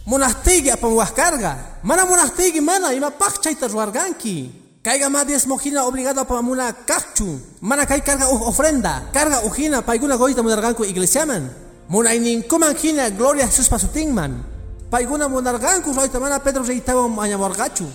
[0.06, 1.80] Monastigi apan carga.
[1.84, 4.52] Mana monastigi mana ima pakchaita ruarganki.
[4.84, 7.40] Caiga más diez mojina obligado para cachu.
[7.62, 9.10] Mana kai carga ofrenda.
[9.14, 11.50] Carga ujina paiguna goita munarganku iglesiaman.
[11.88, 14.53] Muna inin kuman hina gloria Jesús pasutingman.
[14.94, 17.90] Paiguna munarganku roita mana Pedro reitaba mañamorgachu.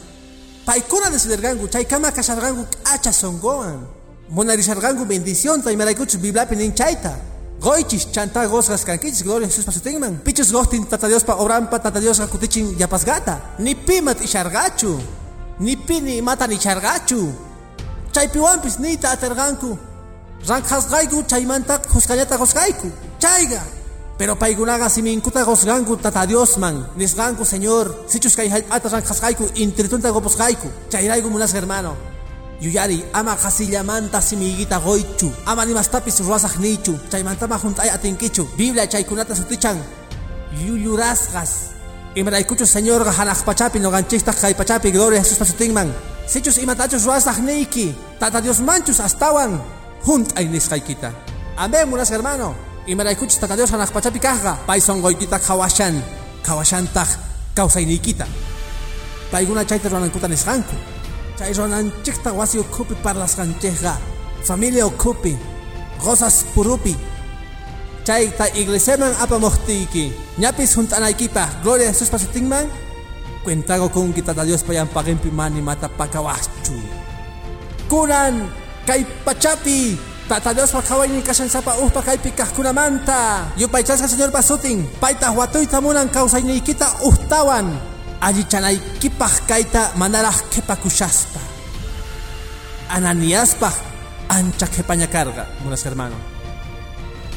[0.66, 3.87] Paikuna desidergangu chay kama kasargangu acha songoan.
[4.30, 7.14] Munarisargangu bendición tay maraikuchu biblapi nin chaita.
[7.61, 10.18] Goichis chanta gosgas kankichis gloria Jesús pasutingman.
[10.24, 13.54] Pichus gostin tata Dios pa obrampa tata Dios gakutichin yapasgata.
[13.61, 14.98] Ni pimat ishargachu
[15.61, 17.30] ni pini mata ni chargachu
[18.11, 19.78] chaypiwanpis nita aterganku
[20.48, 22.90] rankhasqayku chaymanta qusqallata qusqayku
[23.22, 23.77] chayga
[24.18, 31.31] pero paykunaqa siminkuta qusqanku tata Diosman nisqanku señor sichus kay hallp'ata rankhasqayku intritunta qupusqayku chayrayku
[31.31, 31.94] munasqa hermano
[32.61, 39.78] yuyari ama qasillamanta simiyguita qoychu ama nimastapis ruwasaq niychu chaymantama junt'ay atinkichu biblia chaykunata sutichan
[40.66, 41.78] yullurasqas
[42.18, 45.92] Imraykuchu Señor hanaq pachapi noqanchikta kay pachapi gloria Jesús pasutinman.
[46.26, 47.94] Sichus imatachus ruasaq niki.
[48.18, 49.61] Tata Dios manchus astawan.
[50.02, 51.12] Junt ay nisqaykita.
[51.57, 52.67] Amén munas hermano.
[52.88, 54.64] Imraykuchus tata Dios hanaq pachapi kajga.
[54.66, 56.01] Pay songoykita kawashan.
[56.42, 57.09] Kawashantaq
[57.55, 58.27] kawsayniykita.
[59.31, 60.77] Payguna chayta ruanankuta nisqanku.
[61.38, 63.94] Chay ruananchikta wasi ukupi parlasqanchikqa.
[64.42, 65.37] Familia ukupi.
[66.01, 66.96] Gozas purupi
[68.09, 70.09] chay ta iglesiaman apamohtiki
[70.40, 72.64] ñapis juntanaykipa gloria a Jesús pasitingman
[73.44, 76.81] cuentago con kita Dios payan pagimpi mani mata pakawachu
[77.92, 78.48] kunan
[78.88, 84.28] kay pachapi Tata Dios pakaway ni kasan sapa uh pakay pikah kunamanta yupay chasca señor
[84.28, 87.64] pasuting paita huatoy tamunan kausay ni kita uhtawan
[88.20, 91.40] allí chanay kipah kaita manarah kepakushaspa
[92.92, 93.72] ananiaspa
[94.28, 96.20] ancha kepaña carga munas hermano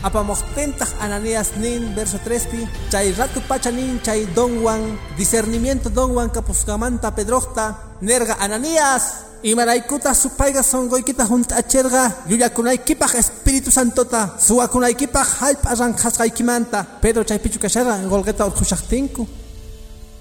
[0.04, 7.96] apamostentah Ananías nin verso 3pi chay ratu pacha nin chay donwan discernimiento donwan kapuskamanta pedrohta
[8.04, 17.60] nerga Ananías Imaraikuta supayga songoykita junta acherga yuyakunaykipaj Espíritu Santota suwakunaykipaj halp arranqasqaykimanta Pedro chaypichu
[17.60, 19.28] kasharqa golqeta urqushaqtinku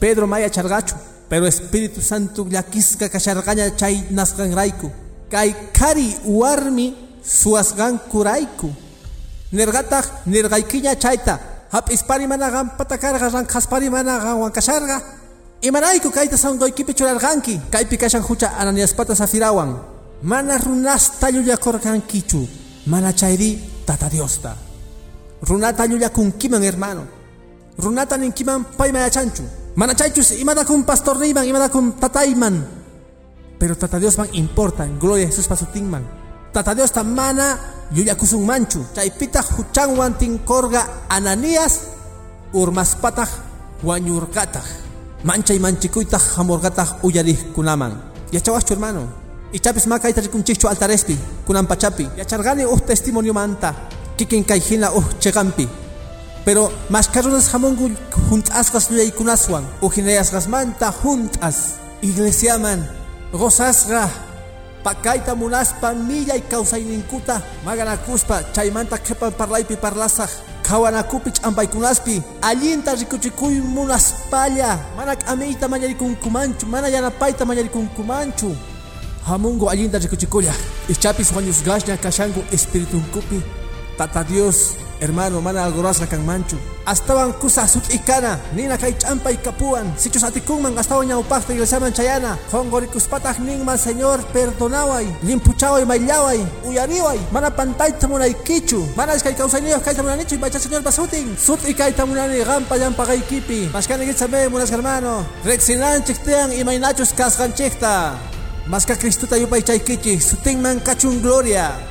[0.01, 0.97] Pedro maya chargachu
[1.29, 4.91] pero Espíritu Santo llakisqa kasharqaña chay nasqanrayku
[5.31, 8.73] kay kari warmi suwasqankurayku
[9.53, 11.39] nirgataq nirqaykiña chayta
[11.73, 15.20] hap'ispari mana qampatakarqa ranqaspari mana qawankasharqa
[15.63, 19.77] imanayku kayta sanqoykipi churarqanki kaypi kashan hucha ananiaspata safirawan
[20.23, 22.49] mana runasta llullakurqankichu
[22.87, 24.57] mana chayri tata diosta.
[25.43, 27.05] Runata llullakunkiman hermano.
[27.79, 29.43] Runata ninkiman pay mayachanchu
[29.77, 32.67] mana chaychus imata kun pastorniyman imata kun tatayman
[33.59, 36.05] pero tata diosman importan gloria a jesús pasutinman
[36.53, 37.59] tata diosta mana
[37.93, 38.85] yuyakusun manchu.
[38.95, 41.81] Chaypitaq huchanwan tinkorga ananías
[45.25, 47.93] urmaspataq wañurqataq manchay manchikuytaq hamurqataq uyarihkunaman
[48.33, 49.09] yachawaschu hermano.
[49.53, 53.75] Ichapis ma kayta rikunchikchu altarespi kunan pachapi yacharqani uj testimoniomanta
[54.17, 55.69] kikin kay hina uj cheqanpi
[56.45, 57.91] pero mascarunas hamungu
[58.31, 62.87] hunt'asqas lluyaykunaswan ujinayasqasmanta hunt'as iglesiaman
[63.33, 64.30] gozasqa
[64.85, 70.31] Pakaita munaspa millay kawsayninkuta maganakuspa chaymanta qhipan parlaypi parlasaq
[70.65, 78.57] qhawanakupich ampaykunaspi allinta rikuchikuy munaspalla mana k'amiyta mañarikunkumanchu mana yanapayta mañarikunkumanchu
[79.29, 80.53] hamungu allinta rikuchikulla
[80.89, 83.60] ichapis wañusqaśhña kashanku espiritunkupi
[84.01, 86.57] tata Dios hermano mana algorasqa kanmanchu
[86.89, 93.77] astawan kusa sut'ikana nina kay ch'ampay kapuan sichus atikunman astawan ñawpaqta iglesiaman chayana qonqorikuspataq ninman
[93.77, 100.81] señor perdonaway limpuchaway mayllaway uyariway mana pantayta munaykichu mana iskay kawsayniyuq kayta munanichu imaycha señor
[100.81, 108.17] pasutin sut'i kayta munani qampa llampaqaykipi mashkanikichame munas hermano riqsinanchik tiyan imaynachus kasqanchikta
[108.73, 111.90] maska Cristuta yupay chaykichik sutinman kachun gloria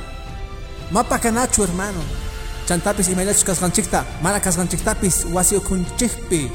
[0.90, 2.02] mapakanachu hermano.
[2.66, 6.50] Chantapis imaylachus kasqanchikta mana kasqanchiktapis wasi ukunchikpi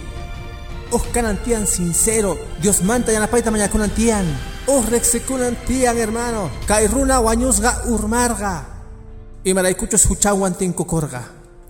[0.91, 4.25] uj kanan tiyan sincero Dios manta yanapayta mañakunan tiyan
[4.67, 6.49] uj reqsikunan tiyan hermano.
[6.67, 8.63] Kay runa wañusqa urmarqa
[9.43, 11.21] imaraykuchus huchawan tinkukurqa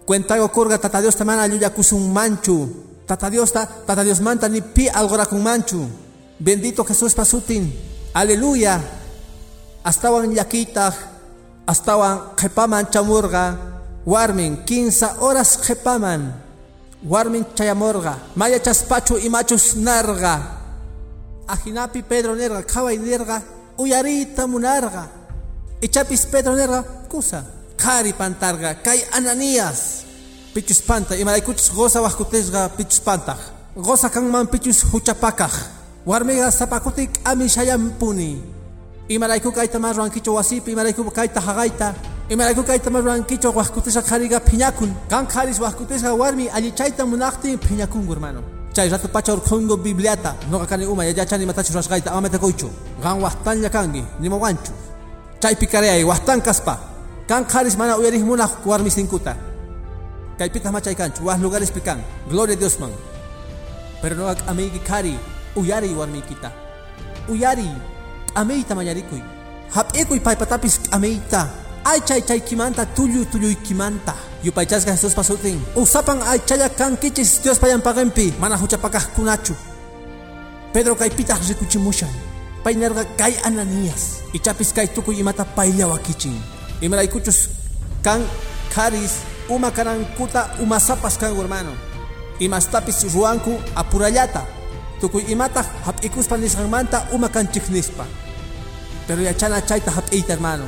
[0.06, 2.70] cuentago kurqa tata Diosta mana llullakusun manchu.
[3.08, 5.90] Tata Diosta tata Dios manta ni pi algorakun manchu.
[6.40, 7.74] Bendito Jesús pasutin.
[8.14, 8.82] Aleluya.
[9.84, 11.15] Astawan llakitaq
[11.68, 13.58] astawan qhipaman chamurqa
[14.06, 16.34] warmin 15 horas qhipaman
[17.04, 20.36] warmin chayamurqa maya chaspachu imachus narqa
[21.48, 23.42] ajinapi Pedro nerqa qhaway nerqa
[23.78, 25.04] uyarita munarqa
[25.82, 27.44] ichapis Pedro nerqa kusa
[27.78, 30.08] qhari pantarqa kay Ananías.
[30.56, 33.40] Pichuspanta imaraykuchus goza wajkutishqa pichuspantaq
[33.76, 35.52] goza man pichus huchapakaj
[36.08, 38.55] warmiga sapakutik ami shayampuni
[39.10, 41.94] imarayku kayta más rankicho wasipi imarayku kayta haqayta
[42.30, 48.42] imarayku kayta más rankicho wajkutisha khariga phiñakun kan kharis wajkutisha warmi allichayta munaqtin phiñakungu hermano
[48.74, 52.70] chay rato pacha urqungu bibliata noqa kani uma yachani matachu rashqayta amameta koychu
[53.04, 54.74] qan waqtanlla kangi nimawanchu
[55.40, 56.80] chaypi karayay waqtan kaspa
[57.30, 59.38] kan kharis mana uyarij munaq warmi sinkuta
[60.38, 62.92] kaypitas machaykanchu waj lugares pikan gloria a dios man
[64.02, 65.14] pero no amigi kari
[65.56, 66.50] uyari warmikita
[67.30, 67.70] uyari
[68.36, 69.22] ameyta mañarikuy
[69.76, 71.48] hap'ikuy paypatapis ameyta
[71.86, 79.56] ay chay chaykimanta tullu tulluykimanta yupaychasqa jesús pasutin usapan aychalla kankichis dios payanpaqanpi mana huchapakaqkunachu
[80.74, 82.14] pedro kaypitaq rikuchimushan
[82.64, 86.36] pay nerqa kay ananías ichapis kay tukuy imata paylawakichin
[86.82, 87.50] imaraykuchus
[88.04, 88.22] kan
[88.74, 91.74] karis uma karankuta umasapas kan hermano
[92.40, 94.42] imastapis ruanku apurallata
[95.00, 98.06] tukuy imata hap'ikuspa nisqanmanta uma kanchik nispa
[99.08, 100.66] pero yachana chayta hap'iyta hermano.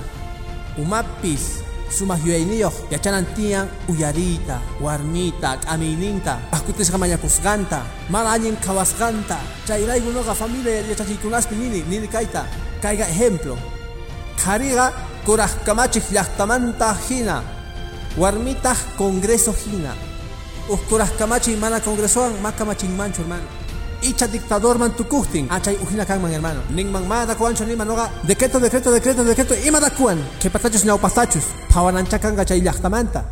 [0.78, 10.36] Umapis sumaq yuyayniyoq yachanan tiyan uyariyta warmita k'amiyninta pajkutisqa mañakusqanta mana allin khawasqanta chayrayku noqa
[10.36, 12.46] familia yachachiykunaspi nini nini kayta
[12.84, 13.58] kayqa ejemplo.
[14.38, 14.94] Qhariqa
[15.26, 17.44] kuraq kamachik llaqtamanta hina
[18.18, 19.92] warmitaq congreso hina
[20.70, 23.48] uj kuraq kamachiy mana congresowan ma kamachinmanchu hermano
[24.02, 26.62] icha dictador man tukujtin achay ujina kanman hermano.
[26.70, 29.54] Ninman ma dakuancho nima noqa decreto decreto decreto decreto.
[29.66, 33.24] Ima dakuan qhipatachus ñawpaqtachus phawananchakanga chay llaqtamanta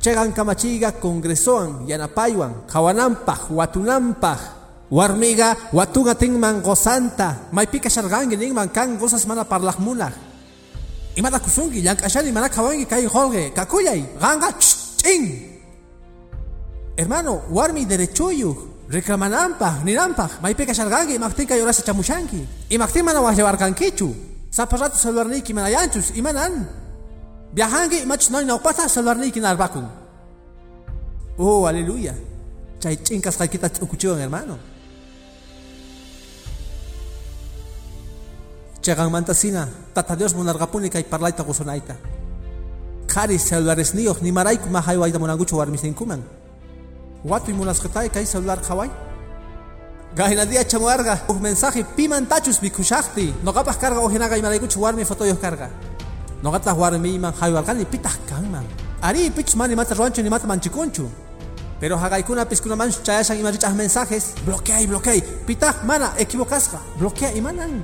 [0.00, 4.40] chegan kamachiyqa congresowan yanapaywan qhawananpaq watunanpaq
[4.90, 7.52] warmiga watunga tinman gozanta.
[7.52, 10.14] Maypika sharqanki ninman kan gozas mana parlaqmunaq
[11.16, 15.22] ima dakusunki llank'ashani mana qhawanki kay holqe kakuyay qanqa ch'in
[16.96, 17.84] hermano warmi
[18.90, 22.42] Rika manampah, ninampah, maipika sargangi, maktika yurasa chamushanki.
[22.74, 24.10] tika mana wahyawarkankichu.
[24.50, 26.66] Saparatu salvarniki manayanchus, imanan.
[27.54, 29.86] Viajanki imachus noy seluar salvarniki arbakung,
[31.38, 32.14] Oh, aleluya.
[32.82, 34.58] Chay chinkas kaikita tzukuchiwan, hermano.
[38.80, 41.94] cegang mantasina, tata Dios monargapuni ni parlaita gusonaita.
[43.06, 45.18] Karis salvaresniyok, nimaraiku mahaywaita
[45.70, 46.39] misin kumang.
[47.24, 48.90] Watuy munasqatay kay celular qhaway
[50.16, 55.68] gahina dia chamuarqa uj mensaje pimantachus mikushaqti noqapaq karqa ujinaqa imaraykuchu warmi fotoyuq karqa
[56.42, 58.64] noqataq warmiyman haywarqani pitaq kanman
[59.02, 61.08] ari pichus ma nimata ruanchu nimata manchikunchu
[61.80, 64.36] pero haqaykuna piskunamanchu chayashan ima rich'aq mensajes.
[64.44, 67.80] Bloqueay bloqueay pitaq mana equivocasqa bloquea imanan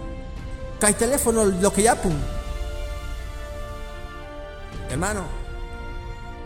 [0.80, 2.12] kay teléfono bloqueapun
[4.92, 5.24] hermano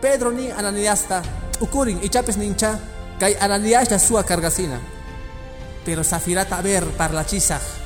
[0.01, 1.21] Pedro ni Ananiasta
[1.61, 2.79] ukurin ichapis nincha
[3.19, 4.81] kay Ananiasta sua cargasina.
[5.85, 7.81] Pero safirata ver parlachisaj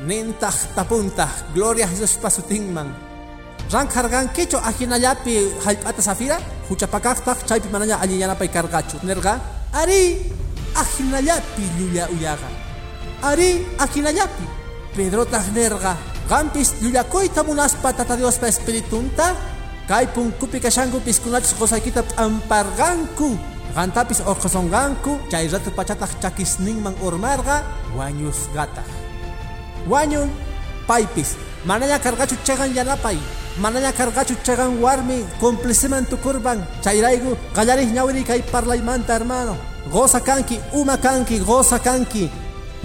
[0.00, 2.88] nintaj tapuntaj gloria Jesús pasutinman
[3.72, 9.36] ran cargankicho ajinallapi hallp'ata safira huchapakaqtaq chaypi manaña alliyanapay karqachu nerqa
[9.76, 10.32] ari
[10.82, 12.48] ajinallapi llulla ullaqa
[13.28, 13.50] ari
[13.84, 14.44] ajinallapi
[14.96, 15.92] pedrotaq nerqa
[16.30, 19.36] qampis llullakuyta munaspa tata diospa espiritunta
[19.90, 23.34] kay punkupi kashanku piskunachus qosaykita p'amparqanku
[23.74, 27.66] qantapis orqosonqanku chay rato pachataq chakisninman urmarqa
[27.98, 28.86] wañusqataq
[29.90, 30.30] wañun
[30.86, 31.34] paypis
[31.66, 33.18] manaña karqachu chayqan yanapay
[33.58, 39.58] manaña karqachu chayqan warmi compliceman tukurban chayrayku qallarij ñawri kay parlaymanta hermano
[39.90, 42.30] goza kanki uma kanki goza kanki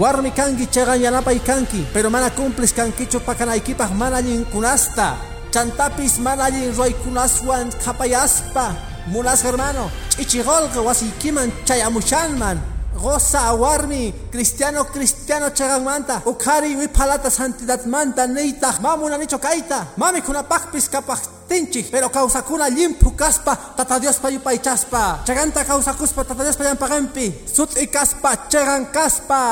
[0.02, 6.52] warmi kanki chayqan yanapay kanki pero mana cumplis kankichu pakanaykipaq mana allin kunasta chantapis mana
[6.52, 8.66] allin ruaykunaswan qhapayaspa
[9.08, 12.58] munasqa hermano ch'ichigolqa wasiykiman chayamushanman
[13.04, 21.88] goza warmi cristiano cristiano chaqanmanta ukhari wi phalata santidadmanta niytaq ma munanichu kayta mamikunapaqpis kapaqtinchik
[21.94, 27.26] pero kawsakuna limpu kaspa tata diospa yupaychaspa chaqanta kawsakuspa tata diospa yanpaqanpi
[27.56, 29.44] sut'i kaspa chaqan kaspa.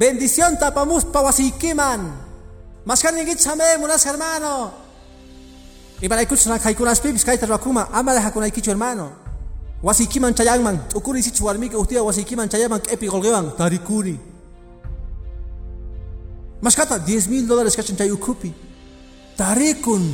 [0.00, 2.00] Bendición tapamuspa wasiykiman
[2.88, 4.83] masqaninkichus same munasqa hermano
[6.00, 9.10] imaraykuchus kaykunaspipis kayta ruwakuma ama dejakunaykichu hermano.
[9.82, 14.18] Wasiykiman chayanman t'ukuri isichu warmiki uhtiyqa wasiykiman chayaman k'epi qolqewan tarikuni
[16.62, 18.52] mashkata 10 mil dólares kachan chay ukhupi
[19.36, 20.04] tarikun.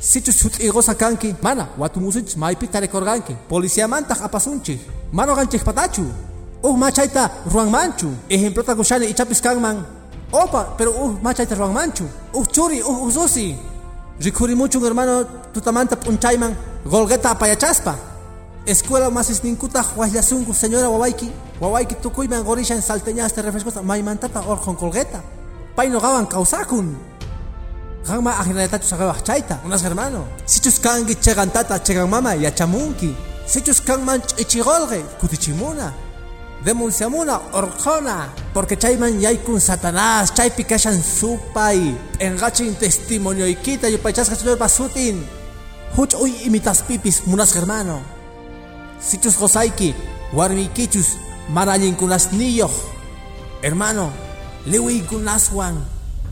[0.00, 1.34] Sichus hut'iyqosa kanki.
[1.42, 4.80] Mana watumusunchis maypi tarikurqanki policiamantaq apasunchik.
[5.12, 6.06] Mana qanchik patachu.
[6.62, 9.84] Uj ma chayta ruwanmanchu ejemplota kushani ichapis kanman.
[10.32, 12.04] Opa pero uj ma chayta ruwanmanchu
[12.34, 13.56] uj churi uj ususi
[14.24, 16.54] rikurimuchun hermano tutamanta p'unchayman
[16.92, 17.94] golgueta apayachaspa
[18.66, 21.28] escuela masis ninkuta huallasunku señora wawaiki
[21.60, 25.20] wawaiki tukuyman gorishan salteñaste refrescosta maymantata orjon colgueta.
[25.76, 26.96] Pay noqawan kawsakun
[28.06, 30.24] qanma ajinaytachu saqewaq chayta unas hermano.
[30.46, 33.14] Sichus kanki chegantata chegan mama yachamunki
[33.46, 35.92] sichus kanman ch'ichigolqe kutichimuna
[36.64, 45.16] denunciamuna orjona porque chayman yaykun satanás chaypi kashan supay p'enqachin testimonioykita yupaychasqa señor basutin
[45.96, 48.00] huch uy imitas pipis munas hermano.
[49.00, 49.94] Sichus qosayki
[50.32, 52.70] warmiykichus mana allinkunasniyoq
[53.62, 54.12] hermano
[54.66, 55.76] liwiykunaswan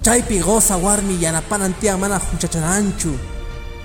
[0.03, 3.13] chaypi goza warmi yanapanan tiyan mana huchachananchu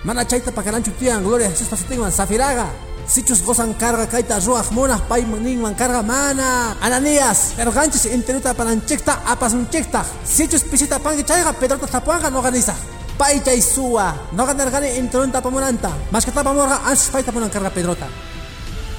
[0.03, 2.69] mana chayta pakaranchu tiyan gloria a jesús pasutinman safiraga
[3.07, 6.75] sichus gozan carga kaita ruach monah pay ninman carga mana.
[6.81, 12.73] Ananías erganchis interuta pananchikta apasunchikta sichus pisita pangi chayga pedrota tapuanga no ganisa
[13.17, 18.07] pay chay suwa no ganargani interunta pamunanta maskata pamorga antes pay tapunan carga pedrota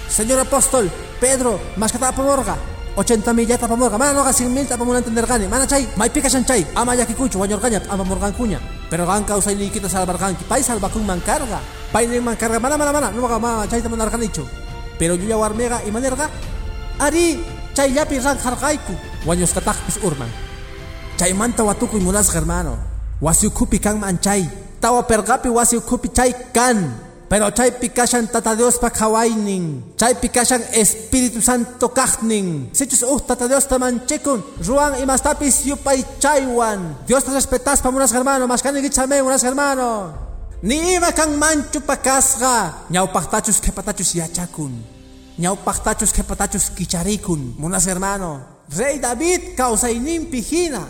[0.09, 0.89] señor apóstol
[1.21, 2.57] pedro maskata pamorga
[2.97, 6.97] 80 millata pamorga mana noga 100 mil tapamunanta nergani mana chay may pikashan chay ama
[6.97, 8.57] yakikuchu wañorgaña ama morgankuña
[8.89, 11.61] pero gan causa nikita salvarganki pay salvakunman carga
[11.97, 13.09] payninman carga mana mana mana.
[13.09, 14.45] Nuqa ma chayta munarqanichu
[15.01, 16.29] pero llulla warmiqa imanerqa
[17.01, 17.41] ari
[17.73, 18.93] chayllapi ranjarqayku
[19.25, 20.29] wañusqataqpis urman.
[21.17, 22.77] Chaymanta watukuy munasqa hermano.
[23.25, 24.45] Wasi ukhupi kanman chay
[24.81, 27.09] tawa perqapi wasi ukhupi chay kan.
[27.27, 33.83] Pero chaypi kashan tata Diospa qhawaynin chaypi kashan Espíritu Santo kaqnin sichus uj tata Diosta
[33.83, 38.47] manchikun ruan imastapis yupay chaywan Diosta respetaspa munasqa hermano.
[38.47, 40.26] Mashkanikichamen munasqa hermano
[40.67, 44.75] ni ima kan manchu pakasqa ñawpaqtachus qhipatachus yachakun.
[45.39, 47.55] Ñawpaqtachus qhipatachus kicharikun.
[47.59, 48.43] Munas hermano
[48.79, 50.83] rey David kawsayninpi hina.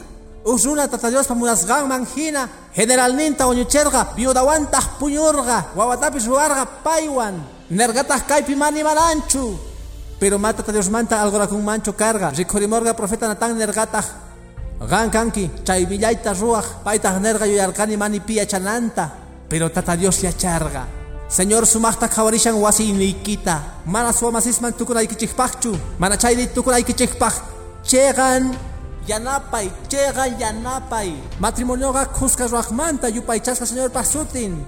[0.47, 2.49] Uj runa tata Diospa munasqanman hina.
[2.75, 7.37] Generalninta wañucherqa viudawantaq puñurqa wawatapis ruwarqa paywan
[7.71, 9.59] nergataq kaypi mani mananchu
[10.21, 14.07] pero ma tata Diosmanta algorakunmanchu karqa rikhurimorqa profeta Natán nergataq
[14.89, 20.87] qan kanki chay villayta ruwaq paytaq nerqa yuyarqani mani piyachananta pero tata Dios yacharqa
[21.29, 27.35] Señor sumaqta qhawarishan wasiyniykita mana suwamasisman tukunaykichikpaqchu mana chayni tukunaykichikpaq
[27.83, 28.55] cheqan
[29.07, 31.11] yanapay cheqan yanapay
[31.43, 34.63] matrimonioqa qusqa ruwaqmanta yupaychasqa Señor pasutin.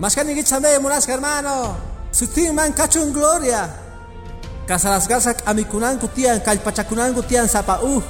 [0.00, 1.76] Mashkanikichame munasqa hermano.
[2.12, 3.68] Sutinman kachun gloria.
[4.64, 8.04] Kasarasqasak amikunanku tiyan kallpachakunanku tiyan sapa uj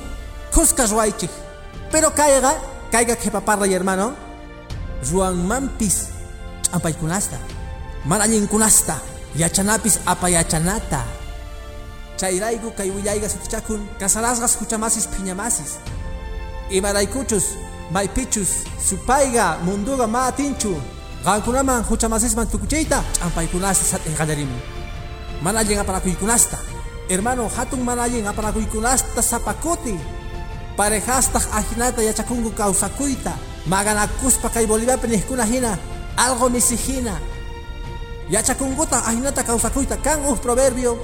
[0.54, 1.30] qusqa ruwaychik
[1.90, 2.52] pero kayqa
[2.92, 4.29] kayqa qhipaparray hermano
[5.08, 5.96] ruwanmanpis
[6.64, 7.38] ch'ampaykunasta
[8.04, 8.96] mana allinkunasta
[9.36, 11.00] yachanapis apayachanata.
[12.20, 15.80] Chayrayku kay willayqa sutichakun kasarasqas huchamasis phiñamasis
[16.70, 17.46] imaraykuchus
[17.90, 18.50] maypichus
[18.88, 20.76] supayqa munduqa ma atinchu
[21.24, 24.48] qankunaman huchamasisman tukuchiyta ch'ampaykunasta sat'in
[25.42, 26.58] mana allin aparakuykunasta
[27.08, 29.96] hermano hatun mana allin aparakuykunasta sapakuti.
[30.76, 33.32] Parejastaq ajinata yachakunku kawsakuyta
[33.70, 35.78] maganakuspa kay Boliviapi niqkuna hina
[36.18, 37.14] algo misi hina
[38.26, 40.98] yachakunkuta ajinata kawsakuyta kan uj proverbio.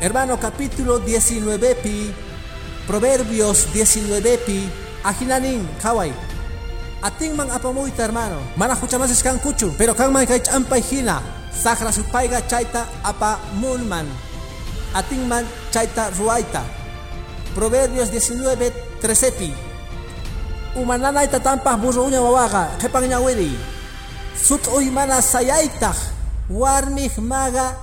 [0.00, 2.12] Hermano capítulo 19 pi.
[2.86, 4.68] Proverbios 19 pi.
[5.04, 6.12] Ajinanin qhaway
[7.00, 8.40] atinman apamuyta hermano.
[8.56, 14.04] Mana huchamasis kankuchu pero kanman kay ch'ampay hina saqra supayqa chayta apamunman
[14.92, 16.64] atinman chayta ruwayta
[17.54, 19.73] proverbios 19 13 pi
[20.76, 23.50] umananayta tampaq burro uña wawaqa qhipan ñawiri
[24.34, 25.96] sut'uy mana sayaytaq
[26.50, 27.76] warmiq maga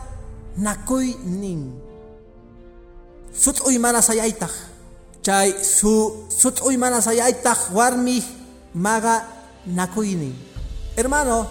[0.58, 1.72] nakuynin
[3.34, 4.52] sut'uy mana sayaytaq
[5.24, 8.26] chay su sut'uy mana sayaytaq warmiq
[8.76, 9.24] maga
[9.66, 10.36] nakuynin
[11.00, 11.48] hermano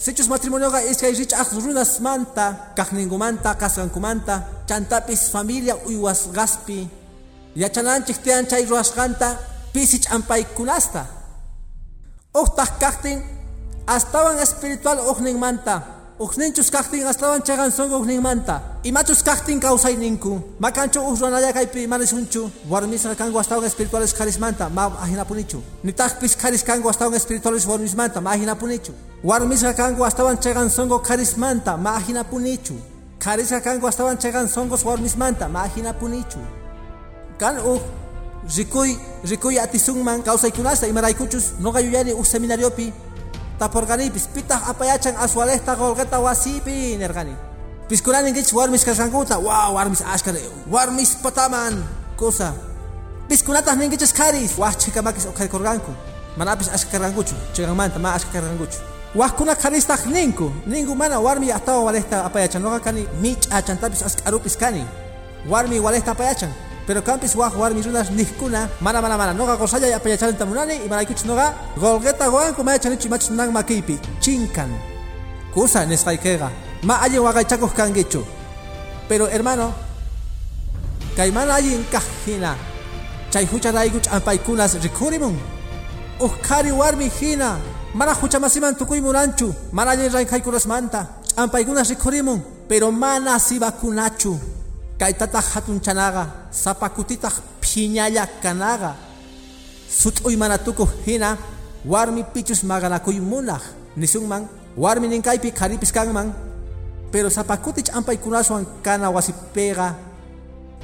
[0.00, 6.88] sichus matrimonioqa iskay rich'aq runasmanta kaqninkumanta kasqankumanta chantapis familia uywasqaspi
[7.56, 11.02] yachananchik tiyan chay ruwasqanta pisi ch'ampaykunasta
[12.40, 13.18] uqtaq kaqtin
[13.96, 15.74] astawan espiritual uqninmanta
[16.24, 18.54] uqninchus kaqtin astawan chayqan sunqu uqninmanta
[18.88, 20.32] imachus kaqtin kawsayninku
[20.64, 22.42] makanchu uq runalla kaypi manisunchu.
[22.70, 28.92] Warmisqa kanku astawan espirituales qarismanta ma ahinapunichu nitaqpis qaris kanku astawan espirituales warmismanta ma ahinapunichu
[29.28, 32.76] warmisqa kanku astawan chayqan sunqu qarismanta ma ahinapunichu
[33.24, 36.40] qarisqa kanku astawan chayqan sunqus warmismanta ma ahinapunichu
[37.40, 38.05] kan uq
[38.46, 38.94] rikuy
[39.24, 42.92] rikuy atisunman kawsaykunasta imaraykuchus noqa yuyani uj seminariopi
[43.58, 47.34] tapurqanipis pitaq apayachan aswalejta qolqeta wasipi nirqani
[47.88, 50.30] piskunaninkichis warmis kasqankuta wow warmis ashka
[50.70, 51.82] warmis pataman
[52.16, 52.54] kusa.
[53.28, 55.92] Piskunataq ninkichis qaris wah chikamakis uqhaykurqanku
[56.38, 58.78] manapis ashka karqankuchu chiqanmanta ma ashka karqankuchu
[59.14, 64.84] wahkuna karistaq ninku ninku mana warmi atawa walesta apayachan noqa kani mich achantapis asq'arupis kani.
[65.50, 66.52] Warmi walesta apayachan
[66.86, 71.54] pero campis wah warmi runas nihkuna mana mana mana noqa qosalla apayachalanta munani imaraykuchis noqa
[71.78, 73.98] golgueta goanku mayachanichu imachus nan makipi.
[74.20, 74.70] Chinkan.
[75.54, 78.22] Kusa nisqaykega ma allin waqaychakuq kankichu
[79.08, 79.72] pero hermano
[81.16, 82.54] kay mana allin kaq hina
[83.30, 85.34] chay hucharayku ch'ampaykunas rikhurimun
[86.20, 87.58] uqhari warmi hina
[87.94, 94.36] mana huchamasiman tukuymunanchu mana allin raykaykunasmanta ch'ampaykunas rikhurimun pero mana sibakunachu
[94.98, 98.96] kaytataq hatun chanaqa sapakutitaq phiñalla kanaqa
[99.88, 101.36] sut'uy mana tukuq hina
[101.84, 103.62] warmi pichus maqanakuymunaq
[103.96, 106.32] nisunman warmi ninkaypi qharipis kanman.
[107.12, 109.94] Pero sapakuti ch'ampaykunaswan kana wasipega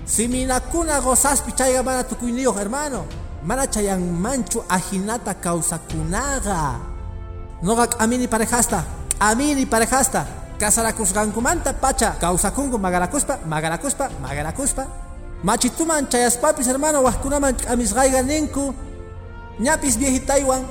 [0.06, 3.04] siminakuna gozaspi chayqa mana tukuyniyuq hermano
[3.42, 6.78] mana chayanmanchu ajinata kawsakunaqa
[7.62, 8.84] noqa k'amini parejasta
[9.18, 14.84] k'amini parejasta kasarakusqankumanta pacha kawsakunku magarakuspa magarakuspa magarakuspa
[15.42, 18.64] machituman chayaspapis hermano wajkunaman k'amisqayqa ninku.
[19.64, 20.62] Ñapis viejitaywan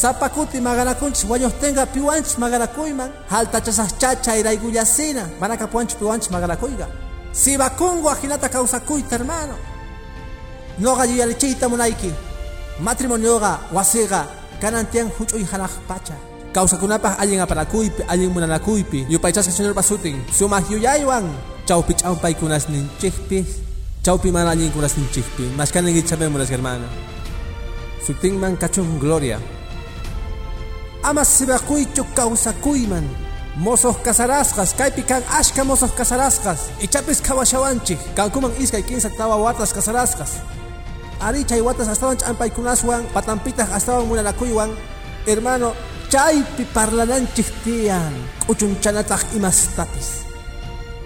[0.00, 6.86] sapakuti maganakunchis wañuqtinqa piwanchis maganakuyman haltachasaqcha chayraykullasina mana kapuwanchis piwanchis maganakuyqa
[7.32, 9.56] sibakungu ajinata kawsakuyta hermano.
[10.78, 12.10] Noqa yuyarichiyta munayki
[12.80, 14.20] matrimonioqa wasiqa
[14.60, 16.16] kanan tiyan huch'uy hanaq pacha
[16.52, 21.24] kawsakunapaq allin aparakuypi allin munanakuypi yupaychasqa señorpa sutin sumaq yuyaywan
[21.68, 23.44] chawpi ch'ampaykunas ninchikpi
[24.04, 26.88] chawpi mana allinkunas ninchikpi mashkaninki chapemunas hermano
[28.06, 29.38] sutinman kachun gloria.
[31.02, 33.06] Ama sibakuychu kawsakuyman
[33.56, 40.38] mozoq kasarasqas kaypi kan ashka mozoq kasarasqas ichapis khawashawanchik kankuman iskay kinsa tawa watas kasarasqas
[41.20, 44.70] ari chay watas astawan ch'ampaykunaswan patampitaq astawan munanakuywan
[45.26, 45.74] hermano
[46.12, 48.12] chaypi parlananchik tiyan
[48.44, 50.08] k'uchunchanataq imastapis.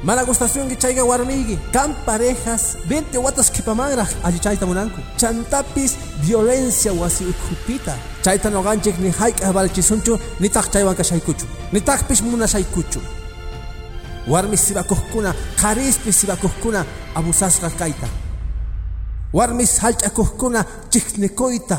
[0.02, 5.92] Mana gustasunki chayqa warmiyki kan parejas 20 watas qhipamanraq alli chayta munanku chantapis
[6.26, 7.94] violencia wasi ukhupita
[8.24, 13.00] chayta noqanchik ni hayk'aq valchisunchu nitaq chaywan kashaykuchu nitaqpish munashaykuchu
[14.32, 15.30] warmi sibakuqkuna
[15.62, 16.80] qarispi sibakuqkuna
[17.18, 18.08] abusasqa kayta
[19.32, 20.60] warmis hallch'akuqkuna
[20.92, 21.78] chiqnikuyta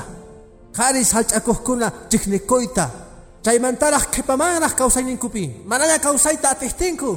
[0.78, 3.07] qaris hallch'akuqkuna chiqnikuyta
[3.48, 7.12] chaymantaraq qhipamanraq kawsayninkupi manaña kawsayta atijtinku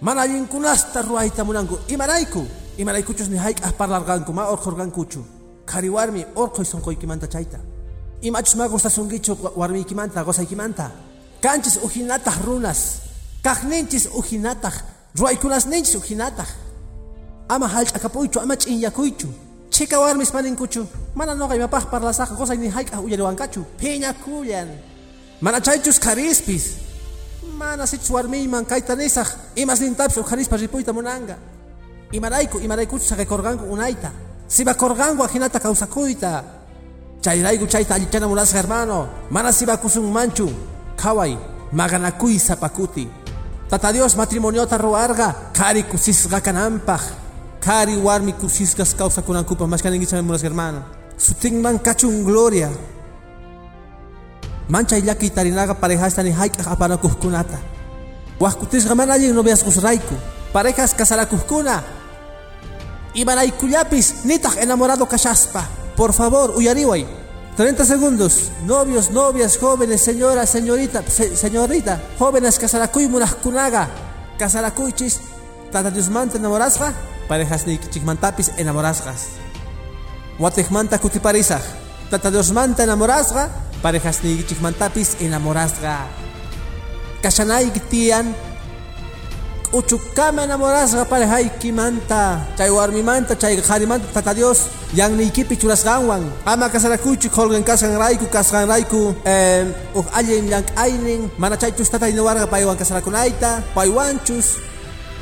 [0.00, 1.76] mana allinkunasta ruwayta munanku.
[1.88, 2.40] Imarayku
[2.78, 5.20] imaraykuchus ni hayk'aq parlarqanku ma urqurqankuchu
[5.66, 7.58] qhari warmi urquy sunquykimanta chayta
[8.22, 10.90] imachus ma gustasunkichu warmiykimanta gosaykimanta
[11.42, 12.80] kanchis ujinataq runas.
[13.44, 14.74] Kaqninchis ujinataq
[15.18, 16.48] ruwaykunasninchis ujinataq
[17.48, 19.28] ama hallch'akapuychu ama ch'inyakuychu
[19.70, 20.86] chika warmis maninkuchu.
[21.14, 24.93] Mana noqa imapaq parlasaqa qosay ni hayk'aq uyariwankachu phiñakullan
[25.44, 26.64] mana chaychus qharispis
[27.60, 29.28] mana sichus warmiyman kayta nisaq
[29.62, 31.36] imas nintapis uqharispa ripuyta munanga
[32.16, 34.10] imarayku imaraykuchus saqekorqanku unayta
[34.54, 36.32] sibakorqanku ajinata kawsakuyta
[37.24, 39.08] chayrayku chayta allichana munasqa hermano.
[39.30, 40.46] Mana sibakusunmanchu
[41.00, 41.32] qhaway
[41.72, 43.08] maqanakuy sapakuti.
[43.70, 47.02] Tata dios matrimoniota ruwarqa qhari kusisqa kananpaq
[47.64, 50.80] qhari warmi kusisqas kawsakunankupaq mashkaninkichami munasqa hermano.
[51.16, 52.68] Sutinman kachun gloria
[54.68, 57.58] manchay llaki tarinaqa parejastani hayk'aq apanakuqkunata
[58.40, 60.14] wajkutisqa mana allin noviazgosrayku
[60.52, 61.82] parejas kasarakuqkuna
[63.14, 65.62] imaraykullapis nitaq enamorado kashaspa.
[65.96, 67.06] Por favor uyariway.
[67.56, 68.50] 30 segundos.
[68.66, 73.88] Novios novias jóvenes señora señorita se, señorita jóvenes kasarakuy munaqkunaqa
[74.38, 75.20] kasarakuychis
[75.70, 76.92] tata diosmanta enamorasqa
[77.28, 79.38] parejasnikichikmantapis enamorasqas
[80.40, 81.62] watiqmanta kutiparisaq
[82.14, 83.42] tata diosmanta enamorasqa
[83.82, 85.94] parejasnikichikmantapis enamorasqa
[87.22, 88.26] kashanayki tiyan
[89.74, 92.20] k'uchukama enamorasqa parejaykimanta
[92.58, 94.60] chay warmimanta chay qarimanta tata dios
[94.94, 99.66] yannikipi churasqanwan ama kasarakuychu qolqan kasqanrayku kasqanrayku eh,
[99.98, 103.50] uj allin llank'aynin mana chaychus tata niwarqa paywan kasarakunayta.
[103.74, 104.46] Paywanchus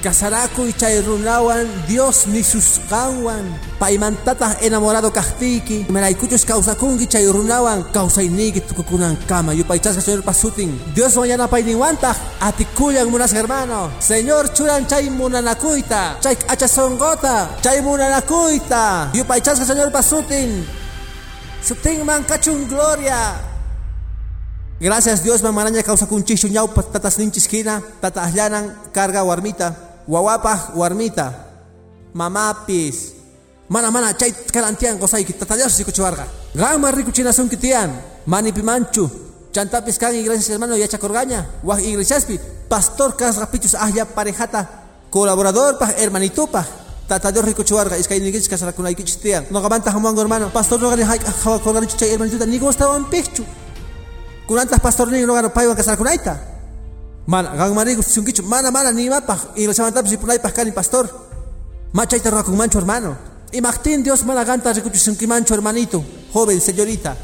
[0.02, 3.46] kasarakuy chay runawan Dios nisusqanwan
[3.78, 13.06] paymantataq enamorado kaqtiyki imaraykuchus kawsakunki chay runawan kawsayniyki tukukunankama yupaychasqa señorpa sutin Dioswan yanapayninwantaq atikullan
[13.06, 13.90] munasqa hermano.
[14.02, 20.66] Señor churan chay munanakuyta chay k'achasonqota chay munanakuyta yupaychasqa señorpa sutin
[21.62, 23.38] sutinman kachun gloria.
[24.82, 31.32] Gracias Dios mamaraña causa kunchichu ñawpa tatas ninchis hina tata ahlanan carga warmita wawapaj warmita
[32.14, 33.14] mamapis
[33.68, 36.26] mana mana chay kalantian qosayki tata Dios sikuchuwarqa
[36.56, 37.90] qanman rikuchinasunki tiyan
[38.26, 41.44] manipimanchu Chantapis kan iglesias hermano yacha corgaña.
[41.62, 42.40] Waj iglesiaspi
[42.72, 44.64] pastor kas rapichus ahya parejata.
[45.12, 46.64] Colaborador pa hermanito pa.
[47.06, 49.44] Tata Dios rico chuarga iskay nigich kasara kunay kichtian.
[49.52, 50.48] No gamanta hamongo hermano.
[50.48, 53.44] Pastor no gani hawa corgani chuchay hermanito ni gustawan pichu.
[54.48, 56.51] Kunantas pastor ni no gano paiwan kasara kunaita.
[57.26, 61.06] Mana gang marigo sungichu mana mana ni mapa iglesia mantapis punay pa kani pastor.
[61.92, 63.16] Machay tarra con mancho hermano.
[63.52, 64.98] Y Martín Dios mana ganta ricuchu
[65.28, 66.02] mancho hermanito.
[66.32, 67.16] Joven señorita.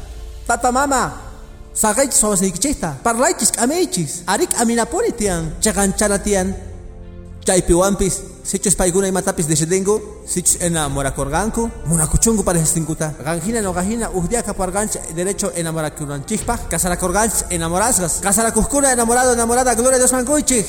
[0.47, 1.21] Tata mama.
[1.73, 2.97] Sagay sawas ni kichita.
[3.03, 4.23] Parlaichis ameichis.
[4.27, 5.59] Arik aminaponi tian.
[5.59, 6.68] Chaganchana tian.
[7.45, 8.21] Chaypi wampis.
[8.43, 10.23] Sichus paiguna y matapis de sedengo.
[10.25, 11.69] Sichus enamoracorganco.
[11.85, 13.13] Munacuchungo para estinguta.
[13.23, 14.09] Gangina no gajina.
[14.09, 15.01] Ujdia capargancha.
[15.15, 16.69] Derecho enamoracuranchikpa.
[16.69, 18.19] Casaracorganch enamorasgas.
[18.21, 19.73] Casaracuscuna enamorado enamorada.
[19.75, 20.67] Gloria a Dios mangoichich.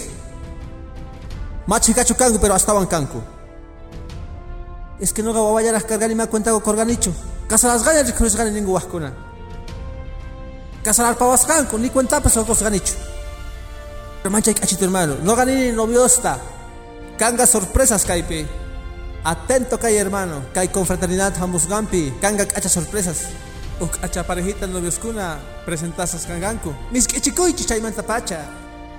[1.66, 3.22] Machicacho cangu pero hasta canco.
[4.98, 7.12] Es que no vaya a cargar y me cuenta con corganicho.
[7.48, 9.12] Casaras ganas de cruz ganan ningún vascuna.
[10.82, 12.94] Casarar pawascanco, ni cuenta pasó con ganicho.
[14.22, 16.38] Pero mancha cachito hermano, no gané noviosta.
[17.20, 18.46] Canga sorpresas caipe.
[19.24, 21.36] Atento cay hermano, cay confraternidad
[21.68, 22.14] gampi.
[22.18, 23.28] Canga cacha sorpresas.
[23.78, 26.74] Uk acha parejita novioscuna, presentasas canganco.
[26.90, 28.38] Mis kichikuichi chaymanta pacha.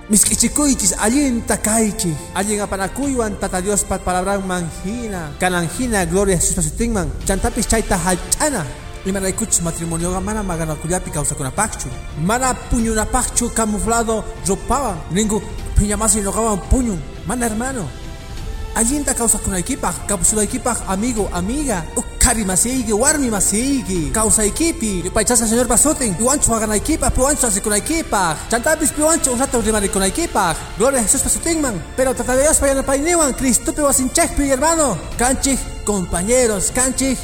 [0.08, 2.14] Mis kichikuichis allin takaichi.
[2.36, 5.32] Allin apanakuywan tata Dios pat palabran manjina.
[5.40, 7.10] Cananjina gloria Jesús tingman.
[7.26, 8.64] Chantapis chaita hachana.
[9.04, 11.88] Limaraykuchus matrimonioga mana maganakullapi kawsakunapaqchu
[12.24, 15.42] mana puñunapaqchu camuflado ropawan ningu
[15.74, 18.01] piñamasi noqawan puñun mana hermano
[18.74, 21.84] allinta kawsakunaykipaq kapusulaykipaq amigo amiga.
[21.96, 29.38] Ukari masiyki warmi masiyki kawsaykipi yupaychasqa señor pasutin piwanchu waqanaykipaq piwanchu asikunaykipaq chantapis piwanchu un
[29.38, 34.98] rato rimarikunaykipaq gloria a Jesús pasutinman pero Dios payanapayniwan Cristopi wasinchekpi hermano.
[35.18, 37.16] Kanchik compañeros, canchi,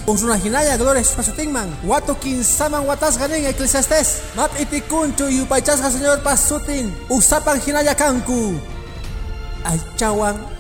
[0.43, 1.69] hinaya, gloria Jesús tingman.
[1.85, 4.23] Wato kinsaman watas ganin eclesiastes.
[4.37, 6.95] Map itikunchu y upaychasga señor pasutin.
[7.09, 8.59] Usapan hinaya kanku.
[9.65, 10.58] Aichawan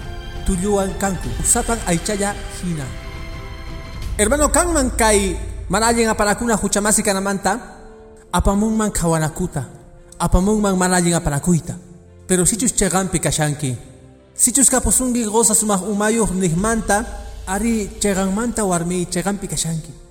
[0.49, 1.29] tuyuan kanku.
[1.45, 2.33] Usapan aichaya
[2.65, 2.89] hina.
[4.17, 5.37] Hermano kanman kai
[5.69, 7.61] manallen apanakuna huchamasi kanamanta.
[8.33, 9.69] Apamungman kawanakuta.
[10.17, 11.77] Apamungman manallen apanakuita.
[12.25, 13.77] Pero sichus chegampi kashanki.
[14.33, 17.05] Sichus kaposungi goza sumah umayuh nihmanta
[17.47, 17.91] ari
[18.33, 20.09] manta warmi chegampi kashanki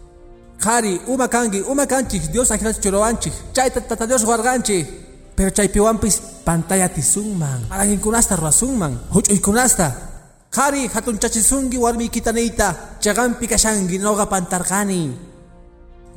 [0.57, 4.87] Kari, uma kangi, uma kanchik, Dios ajinach choroanchik, chay tata Dios warganchik.
[5.35, 7.69] Pero chay piwampis pantalla tisungman,
[8.01, 8.97] kunasta ruasungman,
[9.39, 10.16] kunasta.
[10.57, 15.13] Kari, hatun chachisungi warmi kitanita, chegampi kashangi noga pantargani.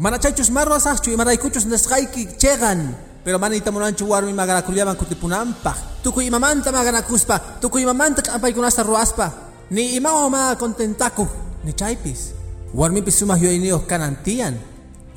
[0.01, 2.97] Mana chaychus marruasachchu y maraykuchus nesqayki chegan.
[3.20, 6.01] Pero manita munanchu warmi maganakullaman kutipunampaq.
[6.01, 11.28] Tukuy imamanta maganakuspa, tukuy imamanta kunasta ruaspa ni imao ma contentaku
[11.64, 12.34] ni chaypis
[12.74, 14.59] warmipis sumaq yuyayniyuq kanantiyan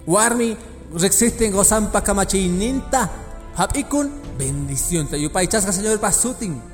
[0.05, 0.57] warmi
[0.93, 3.09] riqsiptin gosanpa kamachiyninta
[3.57, 6.72] hap'ikun bendicionta yupaychasqa señor pasutin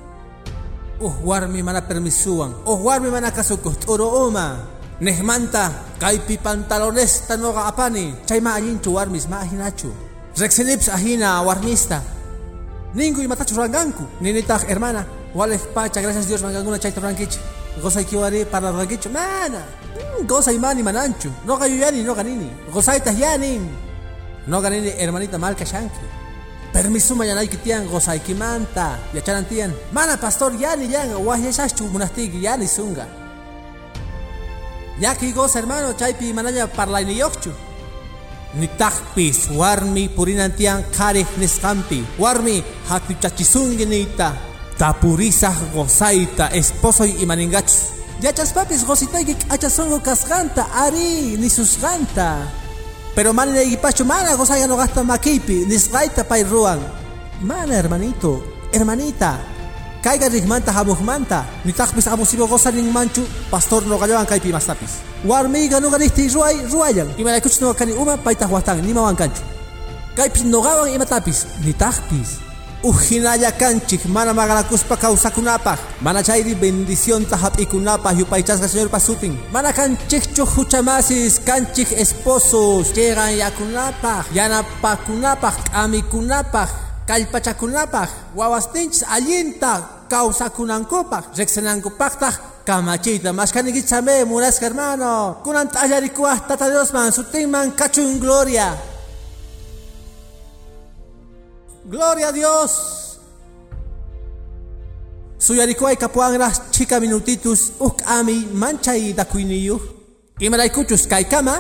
[1.02, 4.66] uh warmi mana permisuwan uh warmi mana kasukuq t'uru uma
[5.02, 9.90] nehmanta kaypi pantalonesta noqa apani chayma allinchu warmis ma ahinachu
[10.36, 12.02] riqsinips ahina warmista
[12.96, 17.40] ningu imatachu ranganku ninitaq hermana wales pacha gracias Dios manganguna chayta rankichi
[17.78, 19.64] Gozay kiwari para ragicho mana.
[19.96, 21.32] Hmm, gozay mani mananchu.
[21.46, 22.50] No yani no ganini.
[22.74, 23.70] Gozay yanin.
[24.48, 26.19] No ganini hermanita malka shanki.
[26.74, 29.00] Permiso mañana que tian gozay kimanta.
[29.14, 29.22] Ya.
[29.92, 31.26] Mana pastor yani yan.
[31.26, 33.08] Wahya shaschu munastigi yani sunga.
[35.00, 37.52] Yaki goza hermano chaypi manaya parlaini yokchu.
[38.56, 42.04] Nitakpis warmi purinantian karih niskampi.
[42.20, 44.34] Warmi hatu chachisungi nita.
[44.78, 48.00] Tapurisa gozaita esposo y maningachos.
[48.22, 52.59] Yachas papis gozitaiki achasongo casganta, ari, ni susganta.
[53.20, 56.80] Pero man y pacho mana gozaya no gasta makipi, nisgaita pay ruan.
[57.42, 58.42] Mana hermanito,
[58.72, 59.38] hermanita.
[60.02, 65.04] Caiga rigmanta hamugmanta, ni takpis abusivo goza ning manchu, pastor no gallaban kaipi mastapis.
[65.26, 67.12] Warmiga no ganisti ruay, ruayan.
[67.18, 69.44] Y malakuch no kani uma paita huatang, ni mawan kanchu.
[70.16, 72.49] Kaipi no gawan y matapis, ni takpis.
[72.80, 81.44] Ujinaya kanchik mana magalakuspa kawsakunapaj mana chayri bendición tahap'ikunapaj yupaychasqa señor pasutin mana kanchikchu huchamasis
[81.44, 86.70] kanchik esposos llegan yakunapaj yanapakunapaj k'amikunapaj
[87.04, 88.10] kallpachakunapaj
[88.40, 95.42] wawastinchis allinta kawsakunankupaj riqsinankupaqtaj kamachita mashkanikichame munasqa hermano.
[95.44, 98.78] Kunan t'allarikuaj tata Diosman sutinman kachun gloria
[101.90, 103.18] Gloria a Dios.
[105.42, 109.82] Suyarikuay kapuangras chica minutitus uk ami manchay dakuiniyu.
[110.40, 111.58] Imaraykuchus kay kama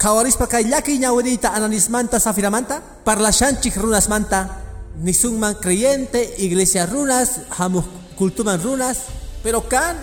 [0.00, 4.48] kawarispa kay llaki ñawirita ananismanta safiramanta parlashanchik runasmanta
[4.96, 7.84] nisunman creyente iglesia runas hamus
[8.16, 8.98] kultuman runas.
[9.44, 9.96] Pero kan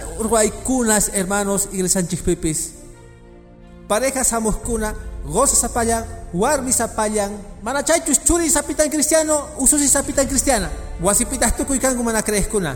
[0.64, 2.78] kunas hermanos iglesanchik pipis
[3.90, 4.30] parejas
[4.64, 4.94] kuna
[5.26, 7.32] goza sapayan warmi sapayan
[7.64, 10.70] mana chaychus churi sapitan cristiano ususi sapitan cristiana.
[11.02, 12.76] Wasipitas tukuy kanku mana kuna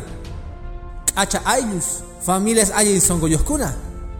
[1.16, 3.00] acha años familias allin
[3.46, 3.74] kuna.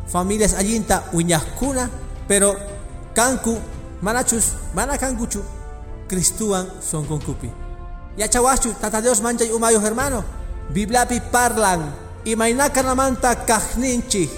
[0.08, 1.04] Familias allinta
[1.60, 1.90] kuna.
[2.28, 2.56] Pero
[3.14, 3.60] kanku
[4.02, 5.42] manachus mana kankuchu
[6.08, 7.50] cristuan son con cupi
[8.18, 10.24] yachawachu tata dios manchay umayo hermano.
[10.74, 11.94] Bibliapi parlan.
[12.26, 14.30] Imainakanamanta kajninchi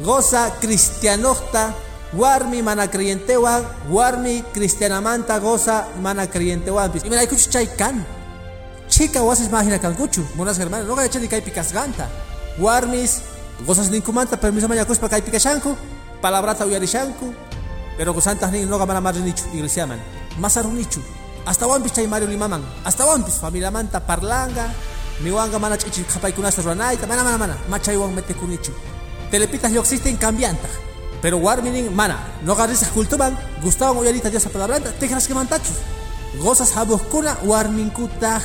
[0.00, 1.74] goza cristianokta
[2.16, 8.04] warmi mana creyentewan warmi cristianamanta goza mana creyentewan pis imanaykuchu chay kan
[8.88, 11.42] chica wasis mahina kankuchu monas hermano no gachani kay
[11.72, 12.08] ganta.
[12.58, 13.22] Warmis
[13.66, 15.76] gozas ninkumanta permiso mañakuspa kay pikashanku
[16.22, 17.34] palabrata uyarishanku
[17.98, 19.98] pero gosantas nin noga mana marinichu iglesiaman
[20.38, 21.02] masarunichu
[21.44, 22.62] hasta wampis chay Mario limaman.
[22.84, 24.70] Hasta wampis familia manta parlanga.
[25.22, 27.56] Miwanga mana ch'ichi qhapaykunasta ruranayta mana mana mana.
[27.68, 28.72] Machaywan metekunichu
[29.30, 30.68] telepitas existen cambianta
[31.24, 32.20] pero warminin mana.
[32.44, 33.32] Noqa risaq kultuman
[33.64, 35.80] gustaban uyarita diosa palabranta tikraskamantachus
[36.36, 38.44] gozas habuqkuna warminkutaj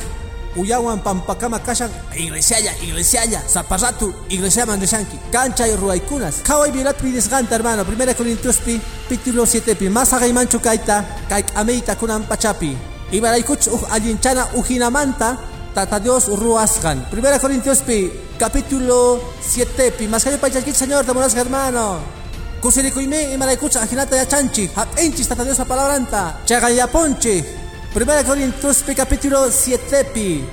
[0.56, 1.92] uyawan pampakama kashan.
[2.16, 7.84] Iglesialla iglesialla zaparratu iglesiaman rishanki kanchay ruaykunas qhaway violata ganta hermano.
[7.84, 9.92] Primera corintiospi capítulo 7 pi.
[9.92, 11.04] Mas manchu kaita.
[11.28, 12.72] Kay ameita kunan pachapi
[13.12, 15.36] ibaraykuch uj allinchana ujinamanta
[15.74, 20.08] tata Dios ruasgan primera corintios pi capítulo 7 pi.
[20.08, 21.04] Mas kayo pachakit señor.
[21.04, 22.19] Tamonas hermano
[22.60, 27.60] kusirikuymi imaraykuch ajinata yachanchi hap'inchis tata Dios palabranta chagan yaponchi
[27.92, 30.44] Primera Corintios capítulo 7 pi,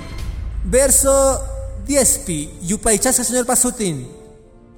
[0.64, 1.40] verso
[1.86, 2.50] 10 pi,
[3.12, 4.08] señor pasutin.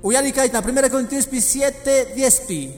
[0.02, 2.70] Uyali kaita, primera Corintios pi 7, 10 pi.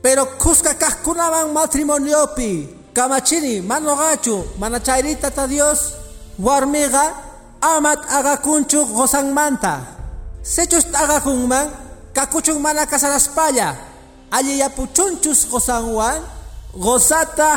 [0.00, 5.92] Pero kuska kaskunaban matrimonio pi, kamachini, mano gacho, manachairita ta Dios,
[6.38, 7.12] warmiga,
[7.60, 9.84] amat agakunchu gozan manta.
[10.42, 11.68] Sechus agakunman,
[12.14, 13.76] kakuchun mana kasaraspaya,
[14.30, 16.22] allí yapuchunchus gozan wan,
[16.74, 17.50] gozata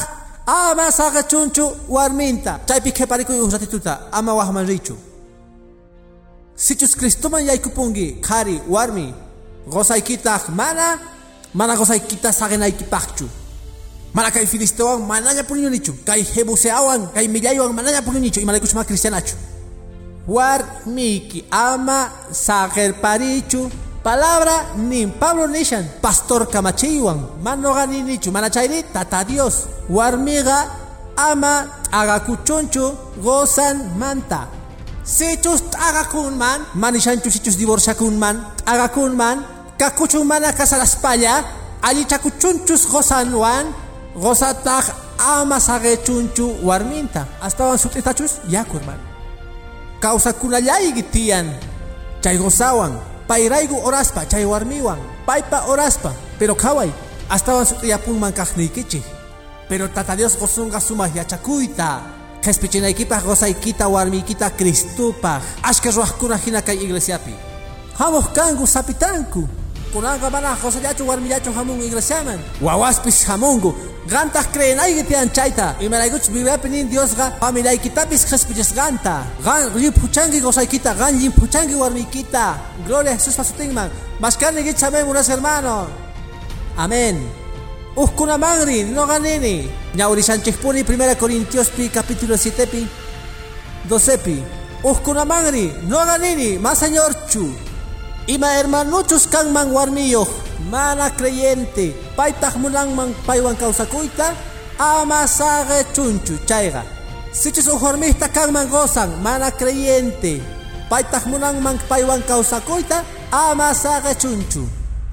[0.45, 2.59] ama saqa chunchu warminta.
[2.67, 4.95] Chaypi qhiparikuy uj ratituta ama wahman richu
[6.55, 9.13] sichus Cristoman yaykupunki qhari warmi
[9.69, 10.99] gozaykitaq mana
[11.53, 13.27] mana gozaykita saqinaykipaqchu
[14.13, 19.35] mana kay filistewan manaña puñunichu kay jebuseawan kay millaywan manaña puñunichu imaraykuchuma cristianachu.
[20.27, 23.71] Warmiki ama saqirparichu
[24.07, 29.67] palabra ni Pablo nishan pastor kamachiwan manoga ninichu manachayri tata Dios.
[29.89, 30.71] Warmiga
[31.17, 34.47] ama agakuchoncho gozan manta.
[35.03, 39.43] Sichus agakunman manishanchu sichus divorciakunman agakunman
[39.77, 41.43] kakuchun mana kasaraspalla
[41.83, 43.75] allichakuchunchus gozanwan
[44.15, 44.87] gozataq
[45.19, 47.27] ama sagechunchu warminta.
[47.43, 49.03] Astawan sutitachus yaku hermano
[49.99, 51.51] kawsakunallayki tiyan
[52.23, 52.95] chay gozawan
[53.28, 56.91] pairaigu oraspa chay warmiwan paipa oraspa pero kawai
[57.30, 59.03] astawan sutiyapunman kaqniykichik
[59.69, 67.36] pero tata Dios qosunqa sumaq yachakuyta qhispichinaykipak gosaykita warmiykita Cristupaq ashka ruwaqkuna hina kay iglesiapi.
[67.99, 69.43] Hamuq kanku sapitanku
[69.93, 73.75] kunanqa mana qosallachu warmillachu hamun iglesiaman wawaspis hamunku
[74.07, 81.75] Ganta creenayki tiyan chayta imaraykuchus Bibliapi nin Diosqa familiaykitapis qhispichisqanta qan llimpuchanki gosaykita qan llimpuchanki
[81.75, 82.55] warmiykita
[82.88, 85.88] gloria a Jesús pasutinman maskarnikichus amén unas hermano.
[86.77, 87.19] Amén.
[87.97, 92.88] Ujkunamanri noqanini ñawrishanchikpuni primera Corintiospi capítulo 7 pi.
[93.89, 94.43] 12 pi.
[94.83, 97.66] Ujkunamanri noqanini ma señorchu
[98.28, 100.28] ima hermanuchus kanman warmiyuq
[100.71, 104.36] mana creyente paytaq munanman paywan kawsakuyta
[104.80, 106.84] ama saqe chunchu chayqa
[107.32, 110.41] sichus uhormijta kanman gozan mana creyente
[110.89, 114.67] paytaq munanman paywan kawsakuyta ama saqe chunchu.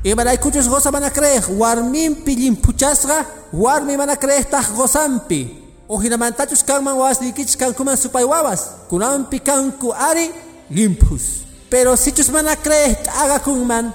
[0.05, 5.49] Imaraykuchus goza mana creeq warminpi llimpuchasqa warmi mana creeqtaq gozanpi.
[5.89, 10.31] Uhinamantachus kanman wasniykichis kankuman supay wawas kunanpi kanku ari
[10.71, 11.44] limpus
[11.75, 13.87] pero sichus mana creeq agakunman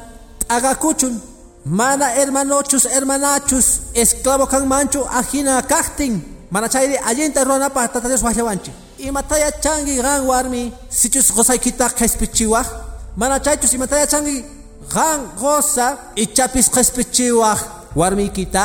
[0.55, 1.15] agakuchun
[1.80, 3.67] mana hermanochus hermanachus
[4.01, 6.13] esclavo kan manchu ajina kaktin
[6.51, 8.75] mana chayri allinta ruranapaq tata Dios wajllawanchik
[9.07, 10.63] imataya changi gan warmi
[10.99, 12.67] sichus gosaykita qhispichiwaq
[13.15, 14.36] mana chaychus imataya changi
[14.93, 15.88] gan goza
[16.23, 17.59] ichapis qhispichiwaq
[17.95, 18.63] warmiykita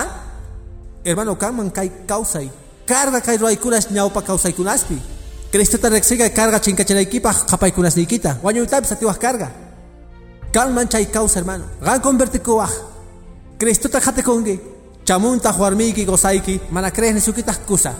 [1.06, 2.48] hermano kanman kay kawsay
[2.90, 4.98] carga kay ruaykunas ñawpa kawsaykunaspi
[5.54, 9.48] Cristota rexiga carga chinkachanaykipaq qapaykunasniykita wañuytapis atiwaq carga.
[10.52, 11.64] Kan manchay causa hermano.
[11.80, 12.72] Gan converte coaj.
[13.56, 14.58] Cristo ta jate conge.
[15.04, 16.60] chamunta huarmiki gozaiki.
[16.72, 17.94] Mana crees ni sukitas kusa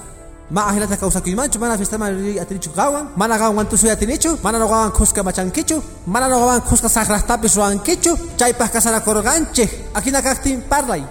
[0.51, 3.11] ma ahilata causa mancho mana fiesta ma atinichu gawan.
[3.17, 7.25] Mana gawan tu suya tinichu mana no gawan kuska machankichu mana no gawan kuska sagras
[7.25, 11.05] tapis ruankichu chaypas kasara korganche akina kaktin parlay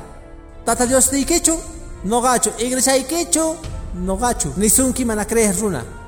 [0.65, 1.57] tata dios ni kichu
[2.03, 3.55] no gacho iglesia ikichu
[3.95, 6.02] no gacho ni sunki mana crees runa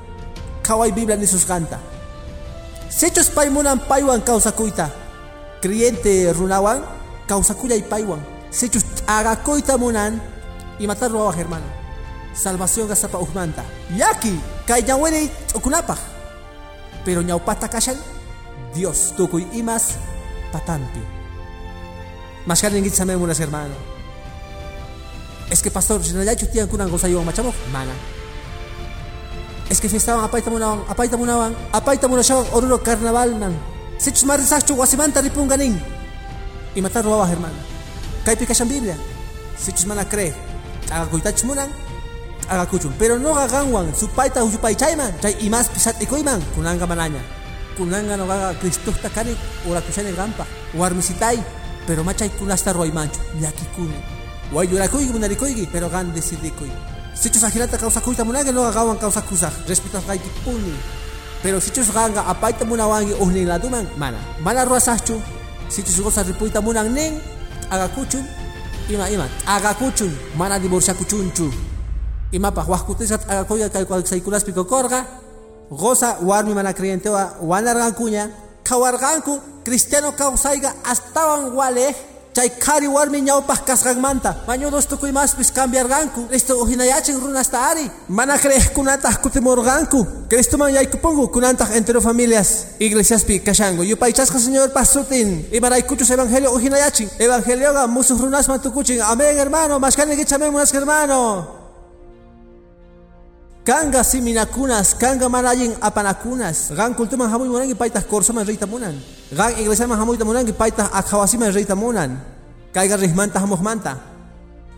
[0.66, 1.78] kawai biblia ni susganta
[2.90, 4.90] sechos paimunan paiwan causa kuita.
[5.60, 6.82] Creyente runawan
[7.26, 10.20] causa kuya y paiwan sechos agakoita munan
[10.78, 11.64] y matar roba hermano
[12.34, 13.64] salvación gasapa uhmanta
[13.96, 15.98] yaki kay ñawene ukunapaj
[17.04, 17.96] pero ñawpata kashan
[18.74, 19.96] Dios tukuy imas
[20.52, 21.00] patampi
[22.46, 23.74] unas hermano.
[25.50, 27.92] Es que pastor si no ya chutian kunan gozayo machamo mana
[29.70, 33.54] es que fiestaban apaita munawan apaita munawan apaita munashawan oruro carnaval man
[33.98, 35.80] sechos marisachu wasimanta ripunganin
[36.74, 37.56] y matar roba hermano.
[38.24, 38.96] Kay pikashan biblia
[39.58, 40.34] sechos mana cree
[40.92, 41.70] agakuitach munan
[42.48, 47.22] agakuchun pero no gaganwan su paita uchupay chayman chay imas pisat ikoyman kunanga manaña.
[47.76, 49.36] Kunanga no gaga kristusta kani
[49.68, 51.42] ora kushane gampa warmisitay
[51.86, 53.96] pero machay kunasta roimancho yakikuni
[54.52, 56.70] way yurakuygi munarikuygi pero gan decidikuy
[57.16, 60.76] sichus agilata causa kuita munaga no gagawan causa kusa respeto gaiki puni.
[61.42, 64.18] Pero sichus ganga apaita munawangi uhni laduman mana.
[64.44, 65.20] Mana ruasachu
[65.68, 67.18] sichus gosa ripuita munang ning
[67.70, 68.24] agakuchun
[68.90, 71.50] ima ima agakuchun mana divorciakuchunchu
[72.32, 75.06] imapaq waqkutisat agakuya kay saykulaspi kokorqa
[75.70, 78.30] goza warmi mana creyentewa wanarqankuña
[78.62, 81.94] khawarqanku cristiano kawsayqa astawan wale
[82.36, 84.44] chay kari warmi ñawpaq kasqanmanta.
[84.46, 87.90] Mañudos tukuymaspis cambiarqanku Cristo uhinayachin runasta ari.
[88.08, 92.76] Mana creejkunataq kutimurqanku Cristoman yaykupunku kunantaq entero familias.
[92.78, 95.48] Iglesiaspi kashanku yupaychasqa señor pasutin.
[95.52, 99.00] Imaraykuchus evangelio uhinayachin evangelioqa musuq runasman tukuchin.
[99.00, 99.80] Amén hermano.
[99.80, 101.55] Mashkanikichamen munas hermano
[103.66, 106.70] Kanga siminakunas, kanga manajin apanakunas.
[106.70, 108.94] Gan kultuman hamuy munangi paitah korsoman reita munan.
[109.34, 112.14] Gan iglesia man hamuy munangi paitah akhawasiman reita munan.
[112.70, 113.98] Kaiga rihmanta hamuhmanta.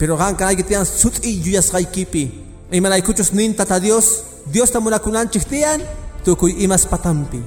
[0.01, 2.33] Pero gan kanay kitian sut i yuyas kay kipi.
[2.73, 4.25] Imanay kuchos nin tata Dios.
[4.49, 5.85] Dios tamunakunan chihtian.
[6.25, 7.45] Tukuy imas patampi.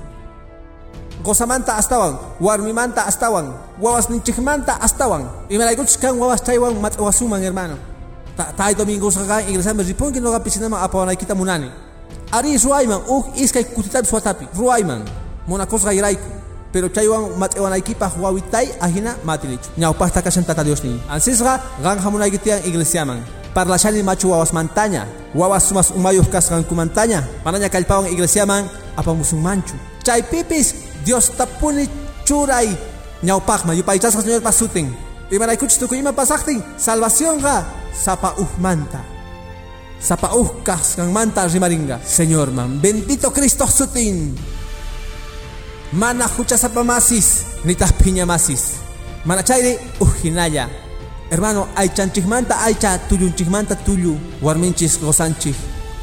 [1.26, 5.26] Gozamanta astawan, warmimanta astawan, wawas ninchikmanta astawan.
[5.50, 7.82] Imanay kuchos kan wawas chaywan matwasuman hermano.
[8.58, 11.70] Tay domingo saga iglesia me ripon que no ga piscina ma apawana kita munani.
[12.32, 15.04] Ari ruayman uh iskay kutitapi suatapi ruayman
[15.48, 16.30] mona cosa iraiku.
[16.72, 21.00] Pero chaywan matewana equipa huawitay ahina matinichu ñawpasta kashan tata dios ni.
[21.10, 23.20] Ansisga gan hamunay kitian iglesia man.
[23.54, 25.06] Parlashani machu wawas mantaña
[25.36, 28.64] wawas sumas umayos kasgan kumantaña manaña kalpawan iglesia man
[28.96, 31.84] apamusun manchu chay pipis dios tapuni
[32.24, 32.72] churay
[33.24, 34.96] ñawpaqma yupaychasqa señor pasuten
[35.32, 39.02] imanaykuchis tukuy ima pasaqtin salvación ga sapa manta.
[40.02, 42.00] Sapa uhkas kang manta rimaringa.
[42.02, 44.36] Señor man, bendito Cristo sutin.
[45.94, 48.82] Mana hucha sapa masis, nitas piña masis.
[49.26, 50.70] Mana chayri ujinaya.
[51.30, 54.18] Hermano, ay chanchigmanta, ay cha tuyunchigmanta tuyu.
[54.42, 55.56] Warminchis gozanchis.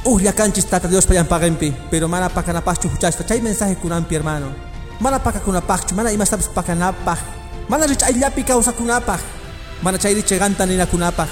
[0.04, 1.74] Uhlia canchis tata Dios payan pagempi.
[1.90, 3.24] Pero mana pakanapachu huchasta.
[3.26, 4.46] Chay mensaje kunampi, hermano.
[5.00, 7.37] Mana paka kunapachu, mana imastabs pakanapach.
[7.68, 9.20] Mana rich ayllapi causa kunapach.
[9.82, 11.28] Mana chayri cheganta nina kunapach.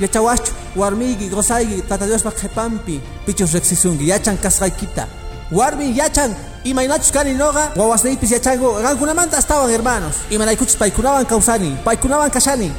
[0.00, 5.06] yachawachu warmiyki gozayki tata Diospa qhepampi pichus rexisunki yachan kasqaykita
[5.52, 10.16] warmi yachan imaynachus kani noqa wawasniypis yachanku qankunamanta astawan hermanos.
[10.30, 12.72] Imanaykuchus paykunawan kawsani paykunawan kashani.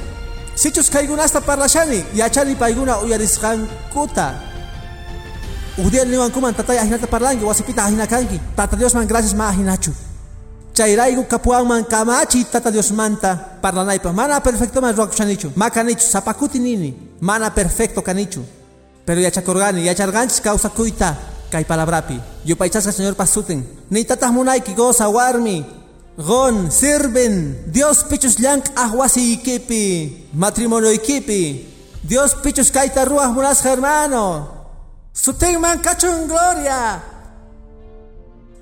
[0.56, 4.34] Sichus kaykunasta parlashani yachani paykuna uyarisqankuta.
[5.78, 9.94] Udiel niwankuman tatay ahinata parlanki wasipita ahina kanki tata Diosman gracias ma ahinachu
[10.82, 13.38] chayrayku kapuwanman kamachi tata Dios manta.
[13.62, 16.94] Parlanaypa mana perfecto man ruakushanichu ma kanichu sapakuti nini.
[17.22, 18.42] Mana perfecto kanichu.
[19.06, 21.16] Pero yachakurgani yacharganchis kawsakuyta
[21.52, 22.18] kay palabrapi.
[22.46, 23.62] Yupaychasqa señor pasuten.
[23.92, 25.66] Ni tatah munayki goza warmi.
[26.18, 27.70] Gon sirven.
[27.70, 30.26] Dios pichus llank ahwasi ikipi.
[30.34, 31.66] Matrimonio ikipi.
[32.02, 34.48] Dios pichus kayta ruah munasqa hermano.
[35.14, 37.04] Sutenman kachun gloria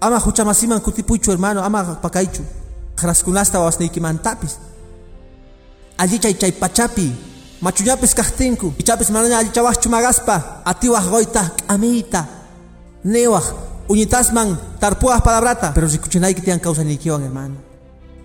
[0.01, 2.43] ama huchamasiman kutipuychu hermano ama pakaychu
[2.95, 4.57] qaraskunasta wawasniykimantapis
[5.97, 7.11] alli chay chay pachapi
[7.61, 8.73] machuñapis kajtinku.
[8.77, 12.25] Ichapis manaña allichawajchu magaspa atiwaj goyta k'amiyta
[13.03, 13.43] niwaj
[13.89, 15.71] uñitasman tarpuwaj palabrata.
[15.75, 17.55] Pero rikuchinayki tiyan kawsaniykiwan hermano.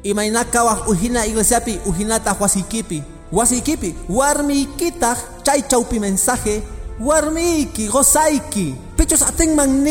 [0.02, 3.02] Imaynaka waj ujina iglesiapi ujinata wasiykipi
[3.32, 6.62] wasiykipi warmiykitaq chay chawpi mensaje
[7.00, 8.74] warmiyki gozayki.
[8.96, 9.82] Pichus atenman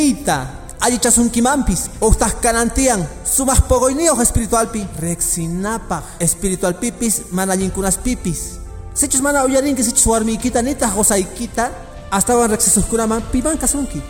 [0.83, 8.63] niyta allichasunkimampis uhtaq kanantiyan sumaq pogoyniyuq espiritualpi rexinapaq espiritualpipis mana allinkunaspipis
[8.93, 11.71] Sechus mana uyarinki sechus warmiykita nita gozaykita
[12.11, 14.01] astawan riqsisuqkunaman piman kasunki.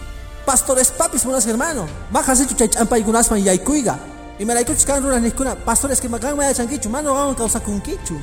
[0.45, 1.87] Pastores papis munas hermano.
[2.11, 3.95] Maja sechu chay ch'ampaykunasman yaykuyga.
[4.39, 8.19] Imaraykuchus kan runas nikkuna pastores que makan mayachankichu mano gawan kawsakunkichu.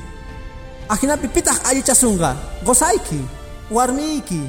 [0.89, 2.35] Ajinapi pitaq allichasunqa
[2.65, 3.25] gozayki
[3.71, 4.41] warmiyki.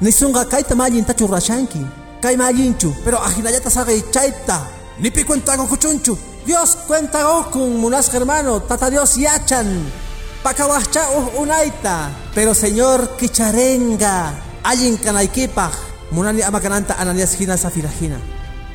[0.00, 2.05] Nisunqa kayta mallintachu rashanki.
[2.26, 4.66] Kay mallinchu pero ajinallata sagay chayta.
[4.98, 6.18] Nipi cuentago kuchunchu.
[6.44, 7.22] Dios cuenta
[7.52, 9.86] con munas hermano, tata Dios yachan.
[10.42, 11.06] Pakawahcha
[11.38, 12.10] unaita.
[12.34, 14.34] Pero Señor kicharenga.
[14.64, 15.70] Allin kanaykipaj.
[16.10, 18.18] Munani amakananta ananias hina safira hina.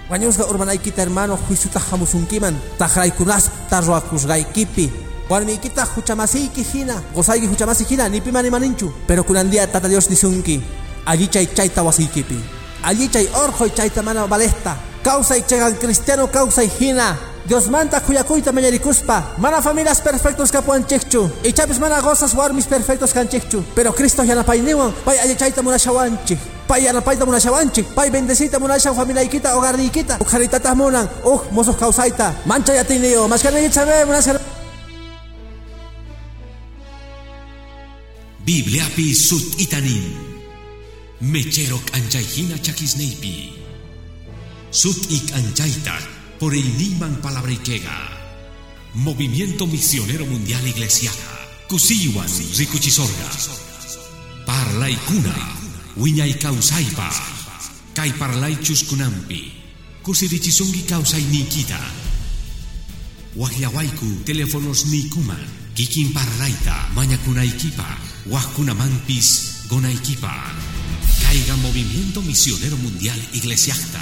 [0.09, 2.55] Wañusga urbanaykita hermano juisuta hamusunkiman.
[2.77, 4.91] Tajraykunas tarroakusgaykipi.
[5.27, 7.03] Warmiykita huchamasiyki hina.
[7.13, 8.93] Gozayki huchamasi hina nipi mani maninchu.
[9.07, 10.63] Pero kunandia tata Dios nisunki.
[11.05, 12.60] Allí chay chayta wasiykipi.
[12.83, 14.77] Allí chay orjo y chayta mana balesta.
[15.03, 17.17] Causa y chegan cristiano causa y hina.
[17.45, 19.35] Dios manta kuyakuyta mañarikuspa.
[19.37, 21.31] Mana familias perfectos kapuan chekchu.
[21.43, 23.63] Y chapis mana gozas warmis perfectos kan chekchu.
[23.75, 24.91] Pero Cristo ya napainiwan.
[25.05, 26.37] Pay allí chayta munashawanchi.
[26.67, 27.83] Pay anapayta munashawanchi.
[27.83, 30.17] Pay bendecita munashaw familia ikita hogarnikita.
[30.19, 31.09] Ujaritata munan.
[31.23, 32.33] Uh, mozos causaita.
[32.45, 33.27] Mancha ya tineo.
[33.27, 34.29] Mas que chabe munas
[38.43, 40.30] Biblia pi sut itanin.
[41.21, 43.53] Mecherok anchayhina chakisneipi.
[44.69, 45.97] Sut ik anchaita
[46.39, 48.09] por el Niman Palabriquega.
[48.93, 51.29] Movimiento Misionero Mundial Iglesiaja.
[51.67, 53.29] Kusiwan Rikuchisorga.
[54.45, 55.35] Parlay kuna.
[56.39, 57.09] Kausaipa.
[57.93, 59.51] Kay parlay chuskunampi.
[60.01, 61.79] Kusirichisungi kausay nikita.
[64.25, 65.45] Teléfonos nikuman.
[65.75, 67.97] Kikin parlaita mañakunaikipa.
[68.25, 70.80] Wahkunamampis gonaikipa.
[71.23, 73.99] Caiga Movimiento Misionero Mundial Iglesiasta.